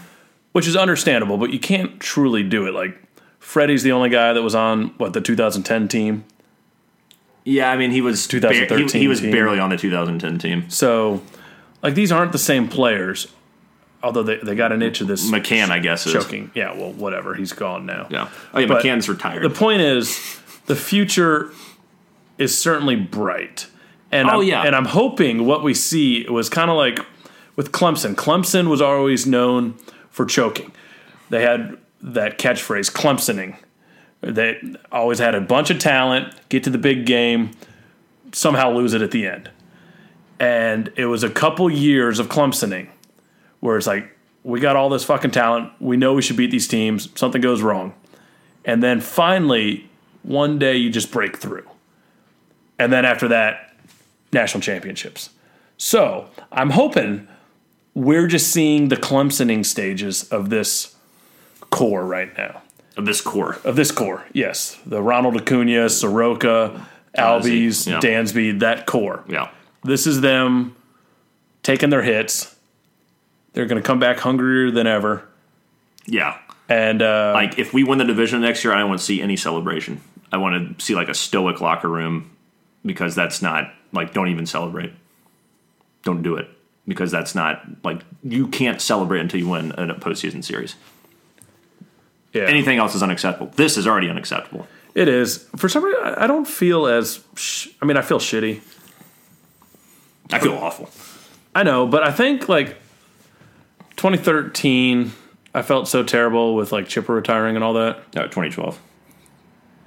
[0.52, 1.38] which is understandable.
[1.38, 2.74] But you can't truly do it.
[2.74, 2.96] Like
[3.38, 6.24] Freddie's the only guy that was on what the 2010 team.
[7.44, 9.30] yeah, I mean he was bar- he, 2013 he was team.
[9.30, 10.68] barely on the 2010 team.
[10.70, 11.22] So
[11.82, 13.28] like these aren't the same players.
[14.04, 16.50] Although they, they got an itch of this McCann, I guess, is choking.
[16.54, 17.34] Yeah, well, whatever.
[17.34, 18.06] He's gone now.
[18.10, 18.28] yeah.
[18.52, 19.42] Oh yeah, But McCann's retired.
[19.42, 21.50] The point is, the future
[22.38, 23.66] is certainly bright,
[24.12, 24.62] and Oh, I'm, yeah.
[24.62, 27.00] and I'm hoping what we see was kind of like
[27.56, 28.14] with Clemson.
[28.14, 29.74] Clemson was always known
[30.10, 30.70] for choking.
[31.30, 33.56] They had that catchphrase, Clemsoning.
[34.20, 34.60] They
[34.92, 37.52] always had a bunch of talent, get to the big game,
[38.32, 39.50] somehow lose it at the end.
[40.40, 42.88] And it was a couple years of Clemsoning
[43.64, 45.72] where it's like, we got all this fucking talent.
[45.80, 47.08] We know we should beat these teams.
[47.18, 47.94] Something goes wrong.
[48.66, 49.88] And then finally,
[50.22, 51.66] one day you just break through.
[52.78, 53.74] And then after that,
[54.34, 55.30] national championships.
[55.78, 57.26] So I'm hoping
[57.94, 60.94] we're just seeing the Clemsoning stages of this
[61.70, 62.60] core right now.
[62.96, 63.58] of this core.
[63.64, 64.78] Of this core, yes.
[64.86, 68.00] The Ronald Acuna, Soroka, Albies, yeah.
[68.00, 69.24] Dansby, that core.
[69.28, 69.50] Yeah.
[69.82, 70.76] This is them
[71.62, 72.53] taking their hits.
[73.54, 75.26] They're going to come back hungrier than ever.
[76.06, 76.38] Yeah.
[76.68, 79.22] And uh, Like if we win the division next year, I don't want to see
[79.22, 80.00] any celebration.
[80.32, 82.30] I want to see like a stoic locker room
[82.84, 84.92] because that's not like don't even celebrate.
[86.02, 86.48] Don't do it
[86.86, 90.74] because that's not like you can't celebrate until you win a postseason series.
[92.32, 93.52] yeah, Anything else is unacceptable.
[93.56, 94.66] This is already unacceptable.
[94.94, 95.48] it is.
[95.56, 97.20] For some reason, I don't feel as.
[97.36, 98.60] Sh- I mean, I feel shitty.
[100.32, 100.90] I feel awful.
[101.54, 102.76] I know, but I think like
[103.96, 105.12] 2013,
[105.54, 108.14] I felt so terrible with like Chipper retiring and all that.
[108.14, 108.80] No, 2012.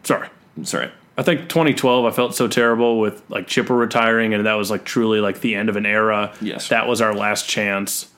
[0.03, 0.29] Sorry.
[0.63, 0.89] Sorry.
[1.17, 4.85] I think 2012, I felt so terrible with like Chipper retiring, and that was like
[4.85, 6.33] truly like the end of an era.
[6.39, 6.69] Yes.
[6.69, 8.09] That was our last chance.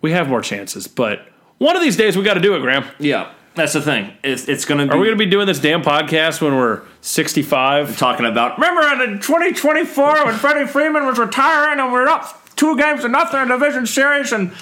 [0.00, 1.26] We have more chances, but
[1.58, 2.84] one of these days we got to do it, Graham.
[2.98, 4.12] Yeah, that's the thing.
[4.22, 4.92] It's, it's going to be.
[4.92, 7.96] Are we going to be doing this damn podcast when we're 65?
[7.98, 8.58] talking about?
[8.58, 13.08] Remember in 2024 when Freddie Freeman was retiring and we are up two games to
[13.08, 14.52] nothing in the division series and.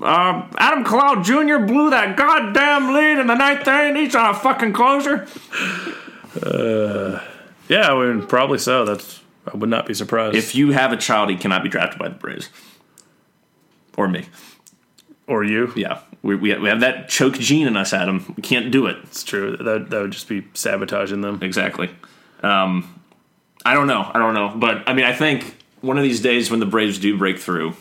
[0.00, 1.64] Uh, Adam Kalau Jr.
[1.66, 3.96] blew that goddamn lead in the ninth inning.
[4.04, 5.26] He's on a fucking closer.
[7.68, 8.84] Yeah, I mean, probably so.
[8.84, 9.20] That's
[9.52, 10.36] I would not be surprised.
[10.36, 12.48] If you have a child, he cannot be drafted by the Braves.
[13.96, 14.26] Or me.
[15.26, 16.00] or you, Yeah.
[16.22, 18.34] We, we, we have that choke gene in us, Adam.
[18.36, 18.96] We can't do it.
[19.04, 19.56] it's true.
[19.56, 21.40] That that would just be sabotaging them.
[21.42, 21.90] Exactly.
[22.42, 23.00] Um,
[23.64, 24.10] I don't know.
[24.12, 24.52] I don't know.
[24.54, 27.74] But, I mean, I think one of these days when the Braves do break through,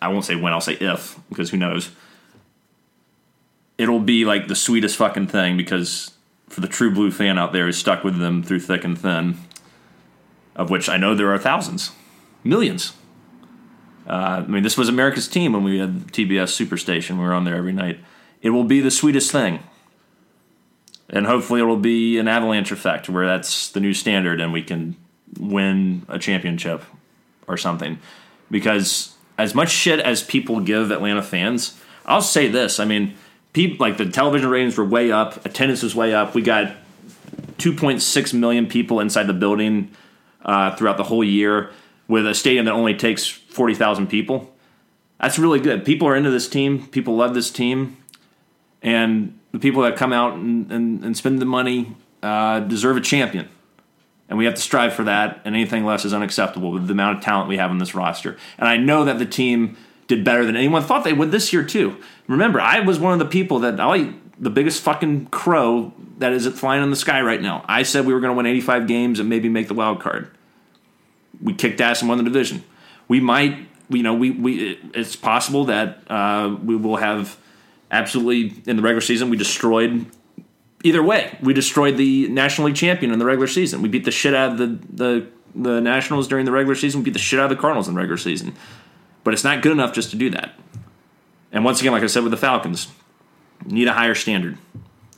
[0.00, 1.90] I won't say when, I'll say if, because who knows.
[3.78, 6.12] It'll be like the sweetest fucking thing because
[6.48, 9.38] for the true blue fan out there who's stuck with them through thick and thin,
[10.54, 11.92] of which I know there are thousands,
[12.44, 12.94] millions.
[14.08, 17.18] Uh, I mean, this was America's team when we had TBS Superstation.
[17.18, 17.98] We were on there every night.
[18.40, 19.60] It will be the sweetest thing.
[21.08, 24.62] And hopefully, it will be an avalanche effect where that's the new standard and we
[24.62, 24.96] can
[25.38, 26.84] win a championship
[27.48, 27.98] or something.
[28.50, 32.80] Because as much shit as people give Atlanta fans, I'll say this.
[32.80, 33.14] I mean,
[33.52, 36.34] people like the television ratings were way up, attendance was way up.
[36.34, 36.74] We got
[37.58, 39.90] 2.6 million people inside the building
[40.44, 41.70] uh, throughout the whole year
[42.08, 44.54] with a stadium that only takes 40,000 people.
[45.20, 45.84] That's really good.
[45.84, 46.86] People are into this team.
[46.88, 47.96] People love this team.
[48.82, 53.00] And the people that come out and, and, and spend the money uh, deserve a
[53.00, 53.48] champion.
[54.28, 57.18] And we have to strive for that, and anything less is unacceptable with the amount
[57.18, 58.36] of talent we have in this roster.
[58.58, 59.76] And I know that the team
[60.08, 61.96] did better than anyone thought they would this year, too.
[62.26, 66.46] Remember, I was one of the people that I the biggest fucking crow that is
[66.48, 67.64] flying in the sky right now.
[67.66, 70.30] I said we were going to win 85 games and maybe make the wild card.
[71.40, 72.64] We kicked ass and won the division.
[73.08, 77.38] We might, you know, we, we it's possible that uh, we will have
[77.90, 80.06] absolutely in the regular season we destroyed
[80.86, 83.82] either way, we destroyed the National League champion in the regular season.
[83.82, 87.00] We beat the shit out of the, the the Nationals during the regular season.
[87.00, 88.54] We beat the shit out of the Cardinals in the regular season.
[89.24, 90.54] But it's not good enough just to do that.
[91.50, 92.88] And once again, like I said with the Falcons,
[93.64, 94.58] need a higher standard.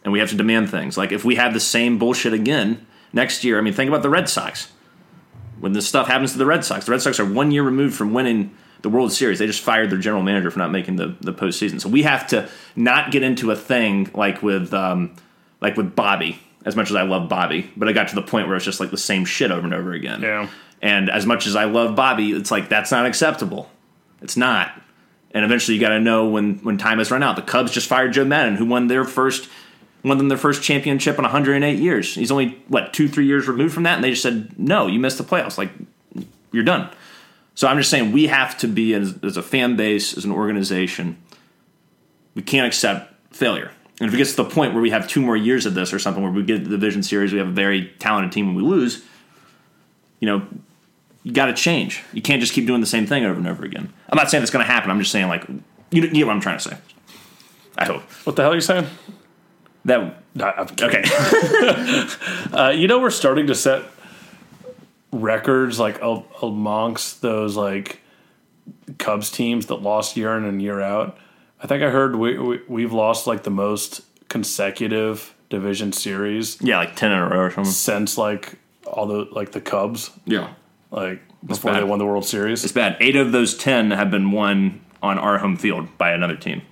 [0.05, 0.97] And we have to demand things.
[0.97, 4.09] Like if we have the same bullshit again next year, I mean, think about the
[4.09, 4.71] Red Sox.
[5.59, 7.97] When this stuff happens to the Red Sox, the Red Sox are one year removed
[7.97, 9.41] from winning the World Series.
[9.41, 11.81] They just fired their general manager for not making the, the postseason.
[11.81, 15.17] So we have to not get into a thing like with um,
[15.61, 18.47] like with Bobby, as much as I love Bobby, but I got to the point
[18.49, 20.23] where it's just like the same shit over and over again.
[20.23, 20.49] Yeah.
[20.81, 23.71] And as much as I love Bobby, it's like that's not acceptable.
[24.23, 24.73] It's not.
[25.33, 27.37] And eventually you got to know when when time has run out.
[27.37, 29.49] The Cubs just fired Joe Maddon, who won their first
[30.05, 32.15] won them their first championship in 108 years.
[32.15, 34.99] He's only what two three years removed from that, and they just said no, you
[34.99, 35.59] missed the playoffs.
[35.59, 35.71] Like
[36.53, 36.91] you're done.
[37.55, 40.31] So I'm just saying we have to be as, as a fan base, as an
[40.31, 41.21] organization,
[42.35, 43.73] we can't accept failure.
[44.01, 45.93] And if it gets to the point where we have two more years of this
[45.93, 48.57] or something, where we get the division series, we have a very talented team and
[48.57, 49.05] we lose,
[50.21, 50.47] you know,
[51.25, 52.03] you got to change.
[52.13, 53.93] You can't just keep doing the same thing over and over again.
[54.09, 54.91] I'm not saying it's going to happen.
[54.91, 56.77] I'm just saying, like, you, you get what I'm trying to say.
[57.77, 58.87] I hope What the hell are you saying?
[60.35, 60.81] that.
[60.83, 61.03] Okay,
[62.53, 63.83] Uh, you know, we're starting to set
[65.13, 66.01] records like
[66.43, 68.01] amongst those like
[68.99, 71.19] Cubs teams that lost year in and year out.
[71.61, 76.77] I think I heard we, we we've lost like the most consecutive division series yeah,
[76.79, 77.73] like ten in a row or something.
[77.73, 78.55] since like
[78.87, 80.53] all the like the Cubs Yeah,
[80.91, 82.65] like before they won the World Series.
[82.65, 82.97] it's bad.
[83.01, 86.63] Eight of those ten have been won on our home field by another team.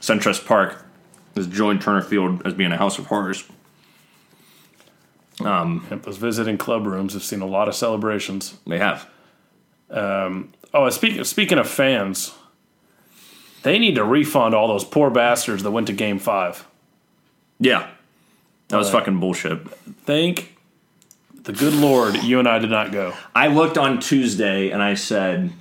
[0.00, 0.84] SunTrust Park
[1.36, 3.44] has joined Turner Field as being a house of horrors.
[5.40, 8.58] Yep, those visiting club rooms have seen a lot of celebrations.
[8.66, 9.08] They have.
[9.90, 12.32] Um, Oh, speaking speaking of fans,
[13.62, 16.66] they need to refund all those poor bastards that went to Game Five.
[17.60, 17.86] Yeah,
[18.68, 19.00] that was Right.
[19.00, 19.60] fucking bullshit.
[20.04, 20.56] Thank
[21.44, 23.14] the good Lord, you and I did not go.
[23.34, 25.52] I looked on Tuesday and I said,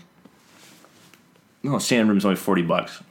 [1.65, 3.01] oh, "No, stand room's only forty bucks.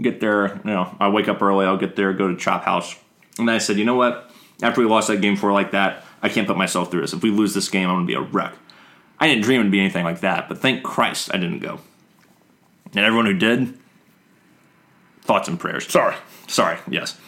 [0.00, 0.94] Get there, you know.
[1.00, 1.64] I wake up early.
[1.66, 2.94] I'll get there, go to Chop House."
[3.38, 4.30] And I said, "You know what?
[4.62, 7.12] After we lost that game four like that, I can't put myself through this.
[7.12, 8.52] If we lose this game, I'm gonna be a wreck."
[9.18, 11.80] I didn't dream it'd be anything like that, but thank Christ I didn't go.
[12.94, 13.72] And everyone who did,
[15.26, 15.90] thoughts and prayers.
[15.90, 16.14] Sorry.
[16.46, 17.18] Sorry, yes.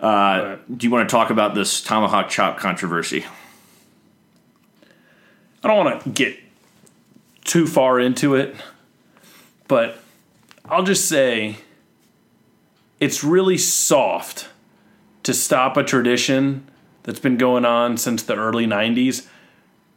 [0.00, 3.24] Uh, do you want to talk about this tomahawk chop controversy?
[5.62, 6.36] I don't want to get
[7.44, 8.56] too far into it,
[9.68, 9.98] but
[10.64, 11.58] I'll just say
[12.98, 14.48] it's really soft
[15.22, 16.68] to stop a tradition
[17.04, 19.28] that's been going on since the early 90s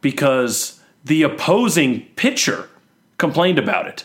[0.00, 2.68] because the opposing pitcher
[3.18, 4.04] complained about it.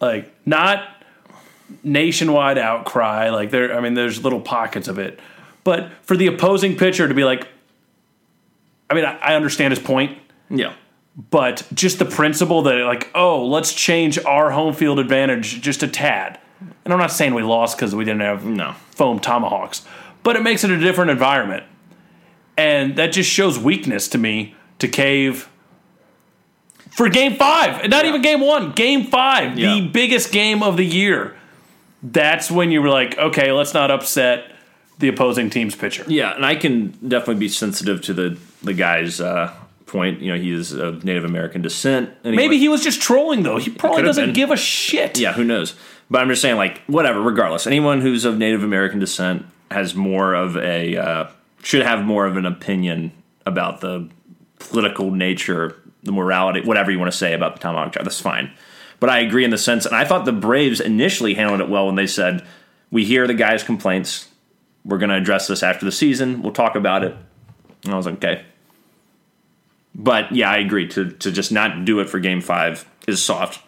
[0.00, 0.88] Like, not
[1.82, 3.30] nationwide outcry.
[3.30, 5.18] Like, there, I mean, there's little pockets of it.
[5.64, 7.48] But for the opposing pitcher to be like,
[8.90, 10.18] I mean, I, I understand his point
[10.50, 10.74] Yeah.
[11.30, 15.88] but just the principle that like oh let's change our home field advantage just a
[15.88, 16.38] tad
[16.84, 18.74] and i'm not saying we lost because we didn't have No.
[18.90, 19.82] foam tomahawks
[20.22, 21.64] but it makes it a different environment
[22.58, 25.48] and that just shows weakness to me to cave
[26.96, 29.74] for game five not even game one game five Yeah.
[29.74, 31.36] the biggest game of the year
[32.02, 34.50] that's when you were like okay let's not upset
[34.98, 39.20] the opposing team's pitcher Yeah, and I can definitely be sensitive to the the guy's
[39.20, 39.52] uh,
[39.86, 40.20] point.
[40.20, 42.10] You know, he is of Native American descent.
[42.22, 44.32] and maybe he was just trolling though he probably doesn't been.
[44.34, 45.74] give a shit Yeah, who knows?
[46.08, 47.20] But I'm just saying, like, whatever.
[47.20, 51.26] Regardless, anyone who's of Native American descent has more of a uh,
[51.62, 53.10] should have more of an opinion
[53.46, 54.08] about the
[54.60, 55.74] political nature,
[56.04, 58.04] the morality, whatever you want to say about the tomahawk chop.
[58.04, 58.52] That's fine.
[59.00, 61.86] But I agree in the sense, and I thought the Braves initially handled it well
[61.86, 62.46] when they said,
[62.90, 64.28] "We hear the guy's complaints.
[64.84, 66.42] We're going to address this after the season.
[66.42, 67.16] We'll talk about it."
[67.84, 68.44] And I was like, "Okay."
[69.94, 70.88] But yeah, I agree.
[70.88, 73.60] To to just not do it for Game Five is soft.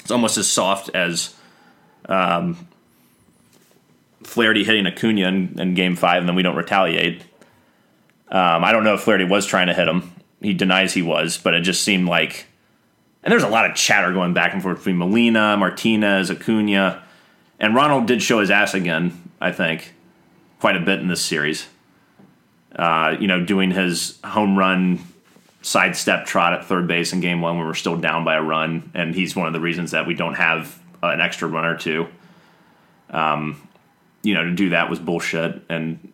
[0.00, 1.34] It's almost as soft as
[2.08, 2.68] um,
[4.22, 7.22] Flaherty hitting Acuna in, in Game Five, and then we don't retaliate.
[8.28, 10.12] Um, I don't know if Flaherty was trying to hit him.
[10.40, 12.46] He denies he was, but it just seemed like.
[13.22, 17.02] And there's a lot of chatter going back and forth between Molina, Martinez, Acuna,
[17.58, 19.30] and Ronald did show his ass again.
[19.40, 19.92] I think
[20.60, 21.66] quite a bit in this series.
[22.74, 25.00] Uh, you know, doing his home run
[25.62, 28.90] sidestep trot at third base in game one when we're still down by a run,
[28.94, 31.76] and he's one of the reasons that we don't have uh, an extra run or
[31.76, 32.06] two.
[33.10, 33.60] Um,
[34.22, 36.12] you know, to do that was bullshit, and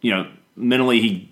[0.00, 1.31] you know, mentally he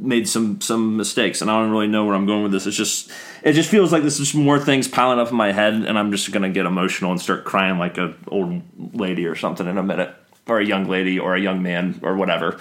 [0.00, 2.66] made some some mistakes, and I don't really know where I'm going with this.
[2.66, 3.10] It's just
[3.42, 6.10] it just feels like there's just more things piling up in my head, and I'm
[6.10, 8.62] just gonna get emotional and start crying like a old
[8.94, 10.14] lady or something in a minute,
[10.46, 12.58] or a young lady, or a young man, or whatever.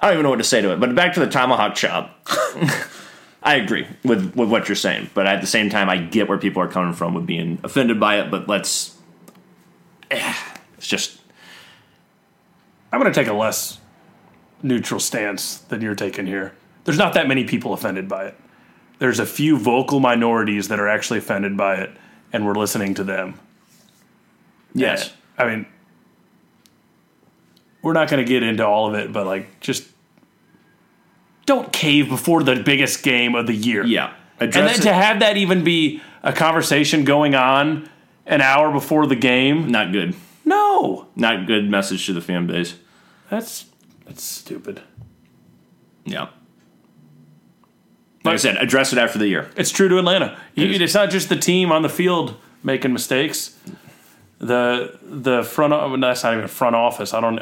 [0.00, 0.80] I don't even know what to say to it.
[0.80, 2.18] But back to the tomahawk chop.
[3.42, 6.38] I agree with, with what you're saying, but at the same time, I get where
[6.38, 8.30] people are coming from with being offended by it.
[8.30, 8.96] But let's,
[10.10, 10.34] eh,
[10.78, 11.20] it's just
[12.94, 13.80] I'm going to take a less
[14.64, 16.52] neutral stance than you're taking here.
[16.84, 18.36] There's not that many people offended by it.
[18.98, 21.90] There's a few vocal minorities that are actually offended by it,
[22.32, 23.38] and we're listening to them.
[24.74, 25.66] yes, I mean,
[27.82, 29.84] we're not going to get into all of it, but like, just
[31.46, 33.84] don't cave before the biggest game of the year.
[33.84, 34.14] yeah.
[34.40, 37.88] And then Address to have that even be a conversation going on
[38.26, 40.14] an hour before the game, Not good.
[40.44, 42.74] no, Not good message to the fan base.
[43.30, 43.66] that's
[44.06, 44.82] that's stupid.
[46.04, 46.28] Yeah.
[48.24, 49.50] Like I said, address it after the year.
[49.56, 50.38] It's true to Atlanta.
[50.54, 53.58] You, it's not just the team on the field making mistakes.
[54.38, 57.12] The the front that's not even front office.
[57.12, 57.40] I don't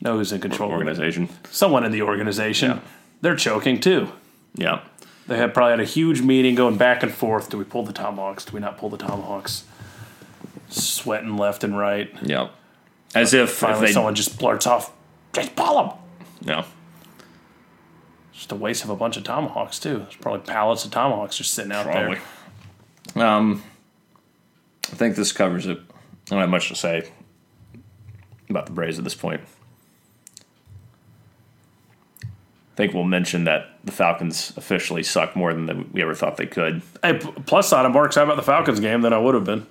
[0.00, 0.70] know who's in control.
[0.70, 1.28] Organization.
[1.50, 2.70] Someone in the organization.
[2.70, 2.80] Yeah.
[3.22, 4.12] They're choking too.
[4.54, 4.82] Yeah.
[5.26, 7.50] They had probably had a huge meeting going back and forth.
[7.50, 8.44] Do we pull the tomahawks?
[8.44, 9.64] Do we not pull the tomahawks?
[10.68, 12.10] Sweating left and right.
[12.22, 12.48] Yeah.
[13.14, 14.92] As if, if someone just blurts off,
[15.32, 15.96] "Just pull them."
[16.42, 16.64] Yeah.
[18.32, 19.98] Just a waste of a bunch of tomahawks too.
[19.98, 22.18] There's probably pallets of tomahawks just sitting out Probably.
[23.14, 23.26] there.
[23.26, 23.62] Um,
[24.90, 25.78] I think this covers it.
[25.78, 27.10] I don't have much to say
[28.48, 29.42] about the Braves at this point.
[32.24, 36.46] I think we'll mention that the Falcons officially suck more than we ever thought they
[36.46, 36.80] could.
[37.02, 39.66] Hey, plus side, I'm more excited about the Falcons game than I would have been.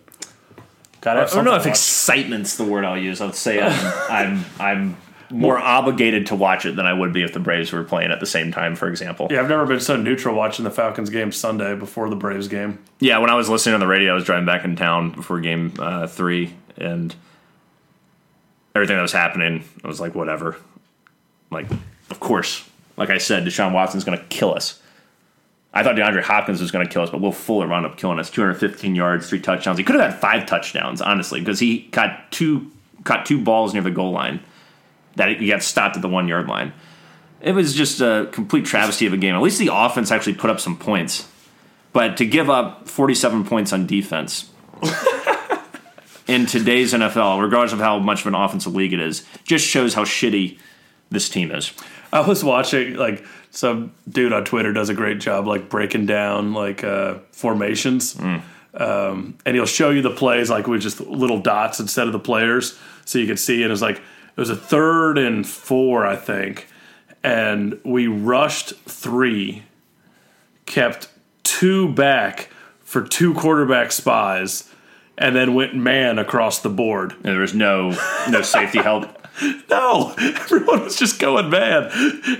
[1.01, 3.19] Got I don't know if excitement's the word I'll use.
[3.21, 3.73] I'd say I'm,
[4.09, 4.97] I'm I'm
[5.31, 8.19] more obligated to watch it than I would be if the Braves were playing at
[8.19, 9.27] the same time, for example.
[9.29, 12.79] Yeah, I've never been so neutral watching the Falcons game Sunday before the Braves game.
[12.99, 15.39] Yeah, when I was listening on the radio, I was driving back in town before
[15.39, 17.13] game uh, three, and
[18.75, 20.57] everything that was happening, I was like, whatever.
[21.51, 21.67] Like,
[22.09, 22.67] of course,
[22.97, 24.81] like I said, Deshaun Watson's going to kill us.
[25.71, 28.17] I thought DeAndre Hopkins was going to kill us, but Will Fuller wound up killing
[28.17, 28.31] us.
[28.31, 29.77] 215 yards, three touchdowns.
[29.77, 32.71] He could have had five touchdowns, honestly, because he caught two
[33.03, 34.41] caught two balls near the goal line
[35.15, 36.73] that he got stopped at the one yard line.
[37.41, 39.35] It was just a complete travesty of a game.
[39.35, 41.27] At least the offense actually put up some points,
[41.93, 44.49] but to give up 47 points on defense
[46.27, 49.93] in today's NFL, regardless of how much of an offensive league it is, just shows
[49.93, 50.59] how shitty
[51.09, 51.71] this team is.
[52.11, 56.53] I was watching like some dude on Twitter does a great job like breaking down
[56.53, 58.15] like uh, formations.
[58.73, 62.19] Um, and he'll show you the plays like with just little dots instead of the
[62.19, 63.63] players, so you can see.
[63.63, 64.01] And it's like
[64.39, 66.67] it was a third and four, I think,
[67.21, 69.63] and we rushed three,
[70.65, 71.09] kept
[71.43, 72.47] two back
[72.79, 74.73] for two quarterback spies,
[75.17, 77.11] and then went man across the board.
[77.15, 77.89] And there was no
[78.29, 79.13] no safety help.
[79.69, 81.89] No, everyone was just going man,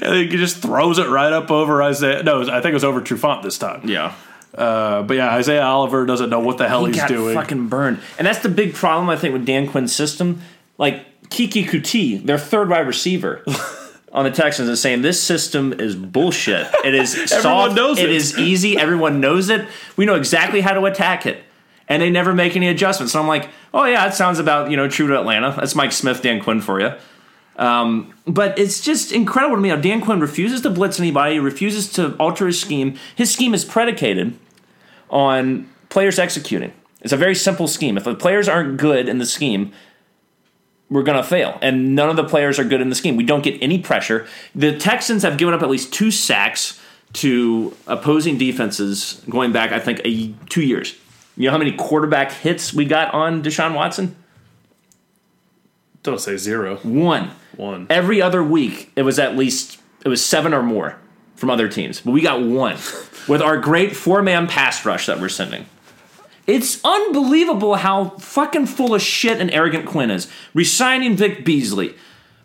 [0.01, 2.23] and he just throws it right up over Isaiah.
[2.23, 3.87] No, I think it was over Trufant this time.
[3.87, 4.13] Yeah.
[4.53, 7.35] Uh, but yeah, Isaiah Oliver doesn't know what the hell he he's got doing.
[7.35, 7.99] fucking burned.
[8.17, 10.41] And that's the big problem I think with Dan Quinn's system.
[10.77, 13.43] Like Keke Coutee, their third wide receiver
[14.11, 16.67] on the Texans, is saying this system is bullshit.
[16.83, 17.75] It is soft.
[17.75, 18.15] knows it it.
[18.15, 18.77] is easy.
[18.77, 19.67] Everyone knows it.
[19.95, 21.43] We know exactly how to attack it.
[21.87, 23.13] And they never make any adjustments.
[23.13, 25.55] So I'm like, oh yeah, it sounds about you know true to Atlanta.
[25.57, 26.93] That's Mike Smith, Dan Quinn for you.
[27.55, 31.91] Um, but it's just incredible to me how Dan Quinn refuses to blitz anybody, refuses
[31.93, 32.95] to alter his scheme.
[33.15, 34.37] His scheme is predicated
[35.09, 36.71] on players executing.
[37.01, 37.97] It's a very simple scheme.
[37.97, 39.73] If the players aren't good in the scheme,
[40.89, 41.57] we're going to fail.
[41.61, 43.15] And none of the players are good in the scheme.
[43.15, 44.27] We don't get any pressure.
[44.55, 46.79] The Texans have given up at least two sacks
[47.13, 50.95] to opposing defenses going back, I think, a, two years.
[51.37, 54.15] You know how many quarterback hits we got on Deshaun Watson?
[56.03, 56.77] Don't say zero.
[56.77, 57.31] One.
[57.55, 57.87] One.
[57.89, 60.97] Every other week, it was at least it was seven or more
[61.35, 62.77] from other teams, but we got one
[63.27, 65.65] with our great four man pass rush that we're sending.
[66.49, 70.27] It's unbelievable how fucking full of shit and arrogant Quinn is.
[70.53, 71.95] Resigning Vic Beasley,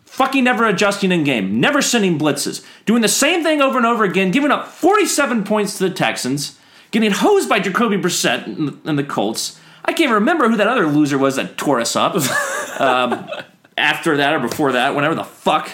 [0.05, 4.03] fucking never adjusting in game, never sending blitzes, doing the same thing over and over
[4.03, 6.59] again, giving up 47 points to the Texans,
[6.91, 9.59] getting hosed by Jacoby Brissett and the, and the Colts.
[9.83, 12.15] I can't remember who that other loser was that tore us up.
[12.79, 13.29] um,
[13.77, 15.69] after that or before that, whenever the fuck.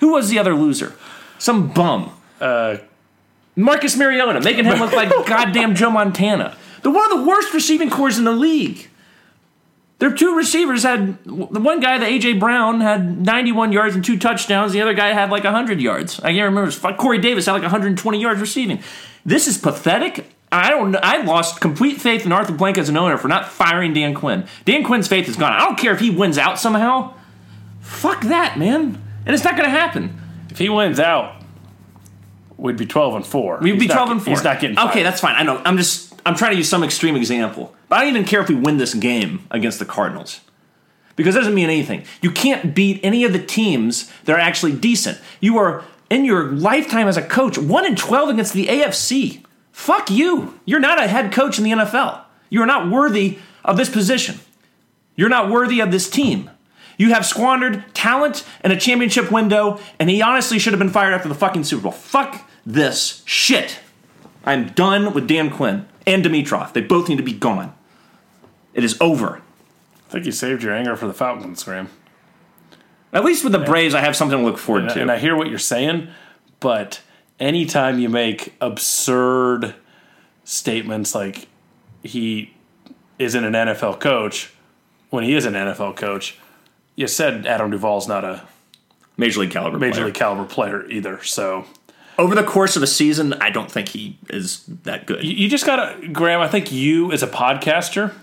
[0.00, 0.94] Who was the other loser?
[1.38, 2.12] Some bum.
[2.40, 2.78] Uh,
[3.56, 6.56] Marcus Mariota, making him look like goddamn Joe Montana.
[6.82, 8.88] They're one of the worst receiving corps in the league.
[9.98, 14.18] Their two receivers had the one guy, the AJ Brown, had 91 yards and two
[14.18, 14.72] touchdowns.
[14.72, 16.20] The other guy had like 100 yards.
[16.20, 16.70] I can't remember.
[16.98, 18.82] Corey Davis had like 120 yards receiving.
[19.24, 20.30] This is pathetic.
[20.52, 20.94] I don't.
[20.96, 24.46] I lost complete faith in Arthur Blank as an owner for not firing Dan Quinn.
[24.66, 25.52] Dan Quinn's faith is gone.
[25.52, 27.14] I don't care if he wins out somehow.
[27.80, 29.02] Fuck that, man.
[29.24, 30.20] And it's not going to happen.
[30.50, 31.42] if he wins out,
[32.56, 33.58] we'd be twelve and four.
[33.60, 34.30] We'd He's be not- 12 and 4.
[34.34, 34.90] He's not getting Fired.
[34.90, 35.34] Okay, that's fine.
[35.36, 35.60] I know.
[35.64, 37.72] I'm just I'm trying to use some extreme example.
[37.88, 40.40] But I don't even care if we win this game against the Cardinals.
[41.14, 42.04] Because it doesn't mean anything.
[42.20, 45.20] You can't beat any of the teams that are actually decent.
[45.40, 49.44] You are in your lifetime as a coach, 1 in 12 against the AFC.
[49.70, 50.58] Fuck you.
[50.64, 52.22] You're not a head coach in the NFL.
[52.50, 54.40] You are not worthy of this position.
[55.14, 56.50] You're not worthy of this team.
[56.98, 61.14] You have squandered talent and a championship window, and he honestly should have been fired
[61.14, 61.92] after the fucking Super Bowl.
[61.92, 63.78] Fuck this shit.
[64.44, 66.72] I'm done with Dan Quinn and Dimitroff.
[66.72, 67.74] They both need to be gone.
[68.74, 69.42] It is over.
[70.08, 71.88] I think you saved your anger for the Falcons, Graham.
[73.12, 75.00] At least with the Braves, I have something to look forward And, to.
[75.02, 76.08] and I hear what you're saying,
[76.60, 77.00] but
[77.40, 79.74] anytime you make absurd
[80.44, 81.48] statements like
[82.02, 82.52] he
[83.18, 84.52] isn't an NFL coach
[85.10, 86.38] when he is an NFL coach,
[86.94, 88.42] you said Adam Duvall's not a
[89.16, 89.78] Major League caliber.
[89.78, 90.04] major player.
[90.06, 91.22] league caliber player either.
[91.24, 91.64] So
[92.18, 95.22] Over the course of a season, I don't think he is that good.
[95.22, 96.40] you, just gotta, Graham.
[96.40, 98.14] I think you as a podcaster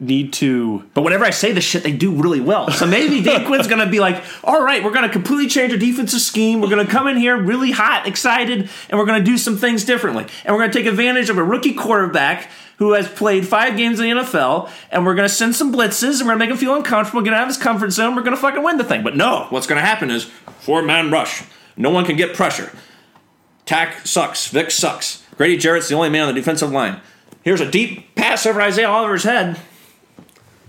[0.00, 2.70] need to But whenever I say this shit, they do really well.
[2.70, 6.20] So maybe Dan Quinn's to be like, all right, we're to completely change our defensive
[6.20, 6.60] scheme.
[6.60, 10.26] We're to come in here really hot, excited, and we're to do some things differently.
[10.44, 14.04] And we're to take advantage of a rookie quarterback who has played five games in
[14.04, 17.22] the NFL, and we're to send some blitzes, and we're to make him feel uncomfortable,
[17.22, 18.14] get out of his comfort zone.
[18.14, 19.02] We're to fucking win the thing.
[19.02, 20.24] But no, what's to happen is
[20.60, 21.42] four man rush.
[21.78, 22.70] No one can get pressure.
[23.64, 24.48] Takk sucks.
[24.48, 25.24] Vic sucks.
[25.36, 27.00] Grady Jarrett's the only man on the defensive line.
[27.42, 29.58] Here's a deep pass over Isaiah Oliver's head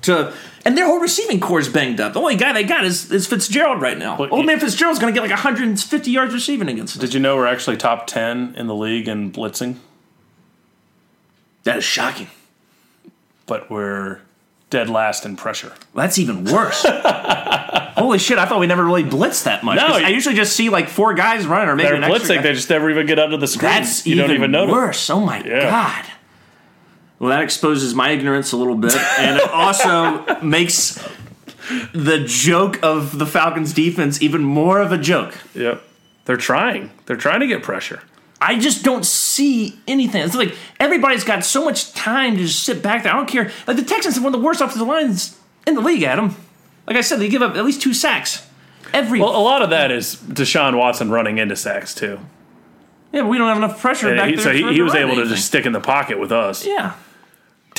[0.04, 0.34] to
[0.66, 2.14] and their whole receiving corps is banged up.
[2.14, 4.18] The only guy they got is, is Fitzgerald right now.
[4.18, 7.02] But Old man Fitzgerald's going to get like 150 yards receiving against us.
[7.02, 9.78] Did you know we're actually top 10 in the league in blitzing?
[11.64, 12.28] That is shocking.
[13.46, 14.20] But we're
[14.70, 15.74] dead last in pressure.
[15.96, 16.86] That's even worse.
[18.00, 18.38] Holy shit!
[18.38, 19.76] I thought we never really blitzed that much.
[19.78, 22.70] No, I usually just see like four guys running or maybe They're blitzing; they just
[22.70, 23.72] never even get under the screen.
[23.72, 24.72] That's you even, don't even notice.
[24.74, 25.10] worse.
[25.10, 25.70] Oh my Yeah.
[25.70, 26.06] god.
[27.20, 31.06] Well, that exposes my ignorance a little bit, and it also makes
[31.94, 35.36] the joke of the Falcons' defense even more of a joke.
[35.54, 35.84] Yep,
[36.26, 36.92] they're trying.
[37.08, 38.02] They're trying to get pressure.
[38.42, 40.22] I just don't see anything.
[40.24, 43.14] It's like everybody's got so much time to just sit back there.
[43.14, 43.52] I don't care.
[43.68, 45.38] Like the Texans have one of the worst offensive lines
[45.68, 46.36] in the league, Adam.
[46.88, 48.48] Like I said, they give up at least two sacks
[48.94, 49.20] every.
[49.20, 52.20] Well, a lot of that is Deshaun Watson running into sacks too.
[53.12, 54.44] yeah, but we don't have enough pressure And back he, there.
[54.46, 56.66] so he, he was able to just stick in the pocket with us.
[56.66, 56.94] yeah.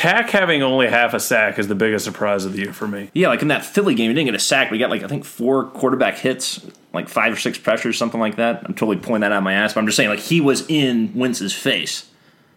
[0.01, 3.11] Takk having only half a sack is the biggest surprise of the year for me.
[3.13, 4.71] Yeah, like in that Philly game, he didn't get a sack.
[4.71, 8.37] We got like I think four quarterback hits, like five or six pressures, something like
[8.37, 8.63] that.
[8.65, 10.65] I'm totally pulling that out of my ass, but I'm just saying like he was
[10.71, 12.09] in Wentz's face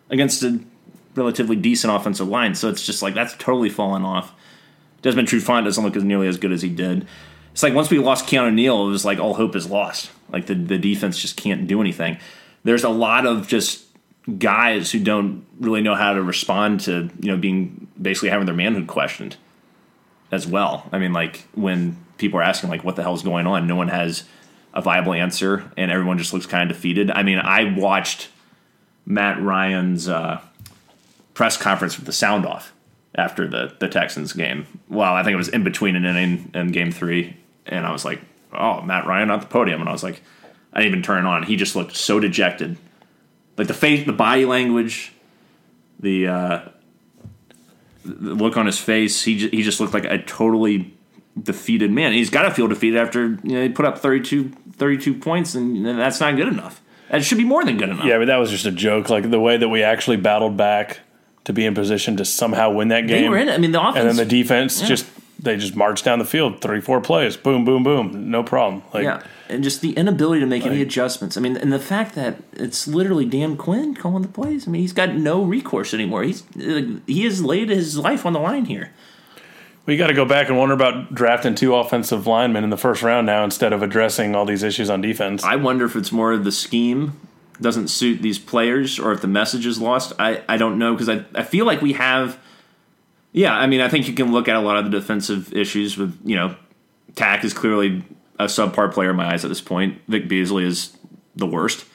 [0.09, 0.57] against a
[1.15, 2.55] relatively decent offensive line.
[2.55, 4.33] So it's just like that's totally fallen off.
[5.01, 7.05] Desmond Trufant doesn't look as nearly as good as he did.
[7.51, 10.11] It's like once we lost Keanu Neal, it was like all hope is lost.
[10.31, 12.19] Like the the defense just can't do anything.
[12.63, 13.82] There's a lot of just
[14.37, 18.55] guys who don't really know how to respond to you know being basically having their
[18.55, 19.37] manhood questioned
[20.31, 20.87] as well.
[20.91, 23.89] I mean, like when people are asking like what the hell's going on, no one
[23.89, 24.23] has
[24.73, 27.11] a viable answer, and everyone just looks kind of defeated.
[27.11, 28.29] I mean, I watched
[29.05, 30.41] Matt Ryan's uh,
[31.33, 32.73] press conference with the sound off
[33.15, 34.65] after the the Texans game.
[34.89, 38.05] Well, I think it was in between an inning and game three, and I was
[38.05, 38.21] like,
[38.53, 40.21] "Oh, Matt Ryan at the podium," and I was like,
[40.73, 41.43] I didn't even turn it on.
[41.43, 42.77] He just looked so dejected,
[43.57, 45.11] like the face, the body language,
[45.99, 46.27] the.
[46.27, 46.61] Uh,
[48.05, 50.93] the look on his face, he ju- he just looked like a totally
[51.41, 52.11] defeated man.
[52.11, 55.85] He's got to feel defeated after you know he put up 32, 32 points, and
[55.85, 56.81] that's not good enough.
[57.09, 58.05] That should be more than good enough.
[58.05, 59.09] Yeah, but that was just a joke.
[59.09, 60.99] Like the way that we actually battled back
[61.45, 63.23] to be in position to somehow win that game.
[63.23, 63.53] they were in it.
[63.53, 63.97] I mean, the offense.
[63.97, 65.05] and then the defense just
[65.43, 68.81] they just marched down the field, three, four plays, boom, boom, boom, no problem.
[68.93, 71.37] Like yeah, and just the inability to make any adjustments.
[71.37, 74.67] I mean, and the fact that it's literally Dan Quinn calling the plays.
[74.67, 76.23] I mean, he's got no recourse anymore.
[76.23, 76.43] He's
[77.05, 78.91] he has laid his life on the line here.
[79.85, 83.03] we got to go back and wonder about drafting two offensive linemen in the first
[83.03, 85.43] round now instead of addressing all these issues on defense.
[85.43, 87.19] I wonder if it's more of the scheme
[87.61, 90.13] doesn't suit these players or if the message is lost.
[90.19, 92.39] I, I don't know because I, I feel like we have.
[93.33, 95.97] Yeah, I mean, I think you can look at a lot of the defensive issues
[95.97, 96.55] with, you know,
[97.15, 98.03] Takk is clearly
[98.39, 99.99] a subpar player in my eyes at this point.
[100.07, 100.95] Vic Beasley is
[101.35, 101.85] the worst.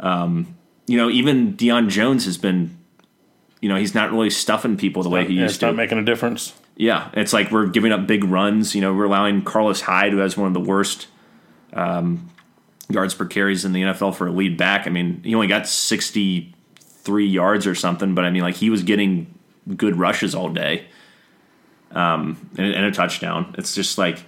[0.00, 0.56] Um,
[0.86, 2.76] you know, even Deion Jones has been,
[3.60, 5.66] you know, he's not really stuffing people the way he Yeah, used it's to.
[5.66, 6.54] not making a difference.
[6.76, 8.74] Yeah, it's like we're giving up big runs.
[8.74, 11.08] You know, we're allowing Carlos Hyde, who has one of the worst
[11.72, 12.30] um,
[12.88, 14.86] yards per carries in the NFL for a lead back.
[14.86, 18.82] I mean, he only got 63 yards or something, but I mean, like he was
[18.84, 19.34] getting
[19.76, 20.86] good rushes all day
[21.92, 23.54] um, and, and a touchdown.
[23.58, 24.22] It's just like,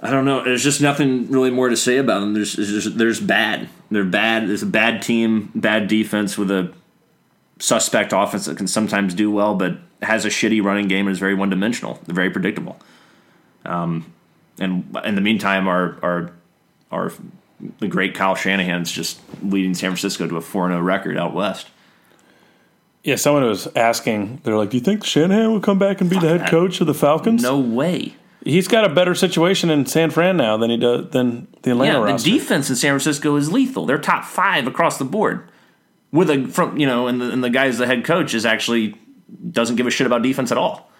[0.00, 0.44] I don't know.
[0.44, 2.34] There's just nothing really more to say about them.
[2.34, 3.68] There's, just- there's bad.
[3.90, 4.48] They're bad.
[4.48, 6.72] There's a bad team, bad defense with a
[7.58, 11.18] suspect offense that can sometimes do well, but has a shitty running game and is
[11.18, 11.98] very one dimensional.
[12.04, 12.78] They're very predictable.
[13.64, 14.12] Um,
[14.58, 16.30] and in the meantime, our our
[16.92, 17.12] our
[17.78, 21.68] the great Kyle Shanahan's just leading San Francisco to a four zero record out west.
[23.04, 26.18] Yeah, someone was asking, they're like, Do you think Shanahan will come back and be
[26.18, 26.50] the head that.
[26.50, 27.42] coach of the Falcons?
[27.42, 28.14] No way.
[28.44, 31.92] He's got a better situation in San Fran now than he does than the Atlanta
[31.92, 32.30] Yeah, the roster.
[32.30, 33.86] defense in San Francisco is lethal.
[33.86, 35.48] They're top five across the board.
[36.12, 38.44] With a from you know, and the, and the guy who's the head coach is
[38.46, 38.94] actually
[39.50, 40.90] doesn't give a shit about defense at all,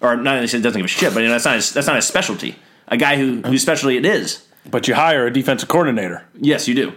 [0.00, 1.96] or not necessarily doesn't give a shit, but you know, that's not his, that's not
[1.96, 2.54] his specialty.
[2.88, 4.46] A guy who whose specialty it is.
[4.70, 6.24] but you hire a defensive coordinator.
[6.38, 6.92] Yes, you do.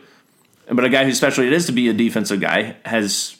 [0.71, 3.35] But a guy whose specialty it is to be a defensive guy has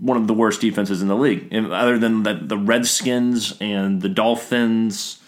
[0.00, 4.08] one of the worst defenses in the league, other than the, the Redskins and the
[4.08, 5.20] Dolphins.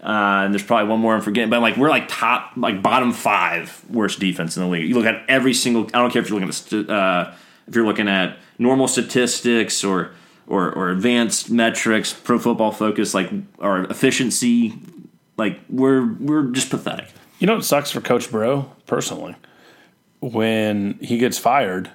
[0.00, 3.12] Uh, and there's probably one more I'm forgetting, but like we're like top, like bottom
[3.12, 4.88] five worst defense in the league.
[4.88, 5.86] You look at every single.
[5.86, 7.32] I don't care if you're looking at uh,
[7.66, 10.12] if you're looking at normal statistics or
[10.46, 14.78] or or advanced metrics, Pro Football Focus, like our efficiency.
[15.36, 17.08] Like we're we're just pathetic.
[17.38, 19.36] You know what sucks for Coach Bro, personally?
[20.20, 21.90] When he gets fired,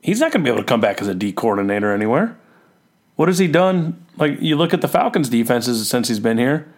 [0.00, 2.36] he's not going to be able to come back as a D coordinator anywhere.
[3.16, 4.04] What has he done?
[4.16, 6.72] Like, you look at the Falcons' defenses since he's been here.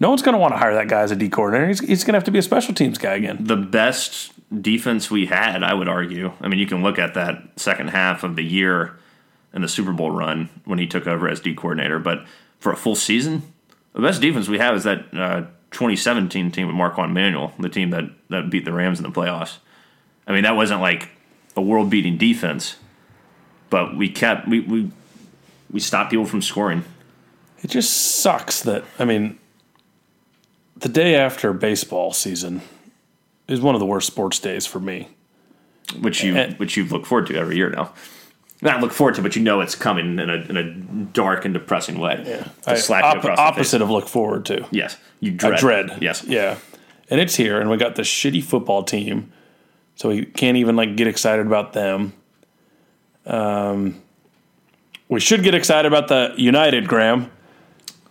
[0.00, 1.68] No one's going to want to hire that guy as a D coordinator.
[1.68, 3.38] He's, he's going to have to be a special teams guy again.
[3.40, 4.32] the best
[4.62, 6.32] defense we had, I would argue.
[6.40, 8.98] I mean, you can look at that second half of the year
[9.52, 12.24] in the Super Bowl run when he took over as D coordinator, but
[12.58, 13.42] for a full season,
[13.92, 17.90] the best defense we have is that uh, 2017 team with Marquand Manuel, the team
[17.90, 19.58] that, that beat the Rams in the playoffs.
[20.26, 21.10] I mean, that wasn't like
[21.56, 22.76] a world beating defense,
[23.70, 24.90] but we kept we, we
[25.72, 26.84] We stop people from scoring.
[27.62, 29.38] It just sucks that I mean,
[30.76, 32.62] the day after baseball season
[33.48, 35.08] is one of the worst sports days for me.
[36.00, 37.92] which you And- which you look forward to every year now.
[38.62, 40.70] Not look forward to, but you know it's coming in a in a
[41.12, 42.22] dark and depressing way.
[42.26, 44.66] Yeah, I- op- opposite of look forward to.
[44.70, 45.58] Yes, you dread.
[45.58, 45.98] dread.
[46.00, 46.22] Yes.
[46.24, 46.56] Yeah.
[47.10, 49.32] And it's here, and we got this shitty football team,
[50.00, 52.14] so we can't even like get excited about them.
[53.26, 54.00] Um,
[55.10, 57.30] we should get excited about the United, Graham.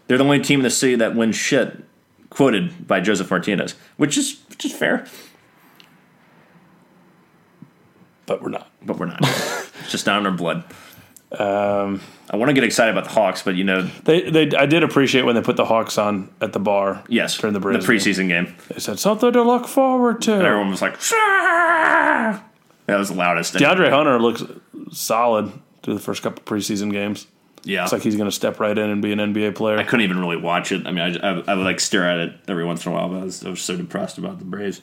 [0.05, 1.83] They're the only team in the city that wins shit.
[2.29, 5.07] Quoted by Josef Martinez, which is which is fair,
[8.27, 8.69] But we're not.
[8.85, 9.19] but we're not.
[9.23, 10.63] it's just not in our blood.
[11.31, 14.65] Um, I want to get excited about the Hawks, but you know, They, they, I
[14.67, 17.03] did appreciate when they put the Hawks on at the bar.
[17.07, 20.33] yes, during the, the preseason game, They said something to look forward to.
[20.33, 21.15] everyone was like, "Shah!"
[22.85, 23.53] That was the loudest.
[23.53, 24.43] DeAndre Hunter looks
[24.91, 25.51] solid
[25.83, 27.27] through the first couple preseason games.
[27.63, 29.77] yeah, It's like he's going to step right in and be an NBA player.
[29.77, 30.85] I couldn't even really watch it.
[30.87, 33.09] I mean, I, I, I would like stare at it every once in a while,
[33.09, 34.81] but I was, I was so depressed about the Braves.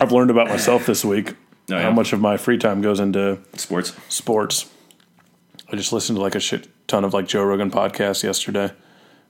[0.00, 1.34] I've learned about myself this week
[1.70, 1.82] Oh, yeah?
[1.82, 3.92] how much of my free time goes into Sports.
[4.08, 4.70] sports.
[5.70, 8.72] I just listened to like a shit ton of like Joe Rogan podcasts yesterday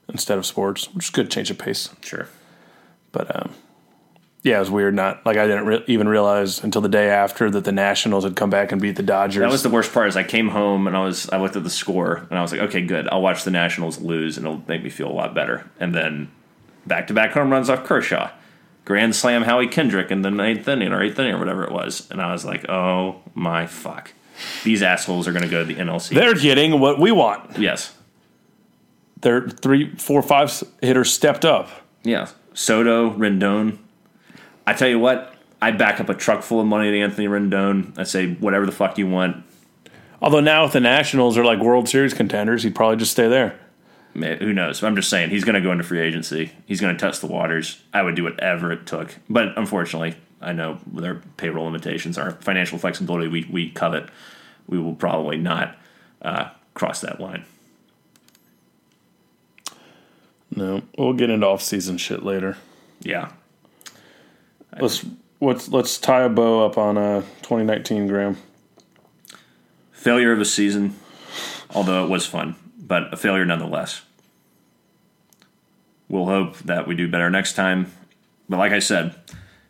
[0.07, 1.89] instead of sports, which is good change of pace.
[2.01, 2.29] Sure.
[3.11, 3.51] But um,
[4.43, 4.93] yeah, it was weird.
[4.93, 8.35] Not like I didn't re- even realize until the day after that the Nationals had
[8.35, 9.41] come back and beat the Dodgers.
[9.41, 10.07] That was the worst part.
[10.07, 12.51] Is I came home and I was I looked at the score and I was
[12.51, 13.07] like, okay, good.
[13.09, 15.69] I'll watch the Nationals lose and it'll make me feel a lot better.
[15.79, 16.31] And then
[16.87, 18.31] back to back home runs off Kershaw,
[18.85, 22.09] grand slam Howie Kendrick in the ninth inning or eighth inning or whatever it was.
[22.09, 24.13] And I was like, oh my fuck,
[24.63, 26.15] these assholes are going to go to the NLC.
[26.15, 27.57] They're getting what we want.
[27.57, 27.93] yes,
[29.21, 31.69] Their three, four, five hitters stepped up.
[32.03, 32.29] yeah.
[32.53, 33.77] Soto, Rendon.
[34.69, 37.97] I tell you what, I back up a truck full of money to Anthony Rendon.
[37.97, 39.43] I say whatever the fuck you want.
[40.21, 43.59] Although now if the Nationals are like World Series contenders, he'd probably just stay there.
[44.13, 44.83] May- Who knows?
[44.83, 46.51] I'm just saying he's going to go into free agency.
[46.67, 47.81] He's going to test the waters.
[47.93, 52.31] I would do whatever it took, but unfortunately, I know with our payroll limitations, our
[52.31, 54.07] financial flexibility we we covet,
[54.67, 55.75] we will probably not
[56.21, 57.43] uh, cross that line.
[60.55, 62.57] No, we'll get into off-season shit later.
[63.01, 63.31] Yeah,
[64.77, 65.05] Let's
[65.39, 68.37] let's let's tie a bow up on uh 2019, Graham.
[69.91, 70.95] failure of a season,
[71.73, 74.01] although it was fun, but a failure nonetheless.
[76.07, 77.91] We'll hope that we do better next time.
[78.47, 79.15] But like I said,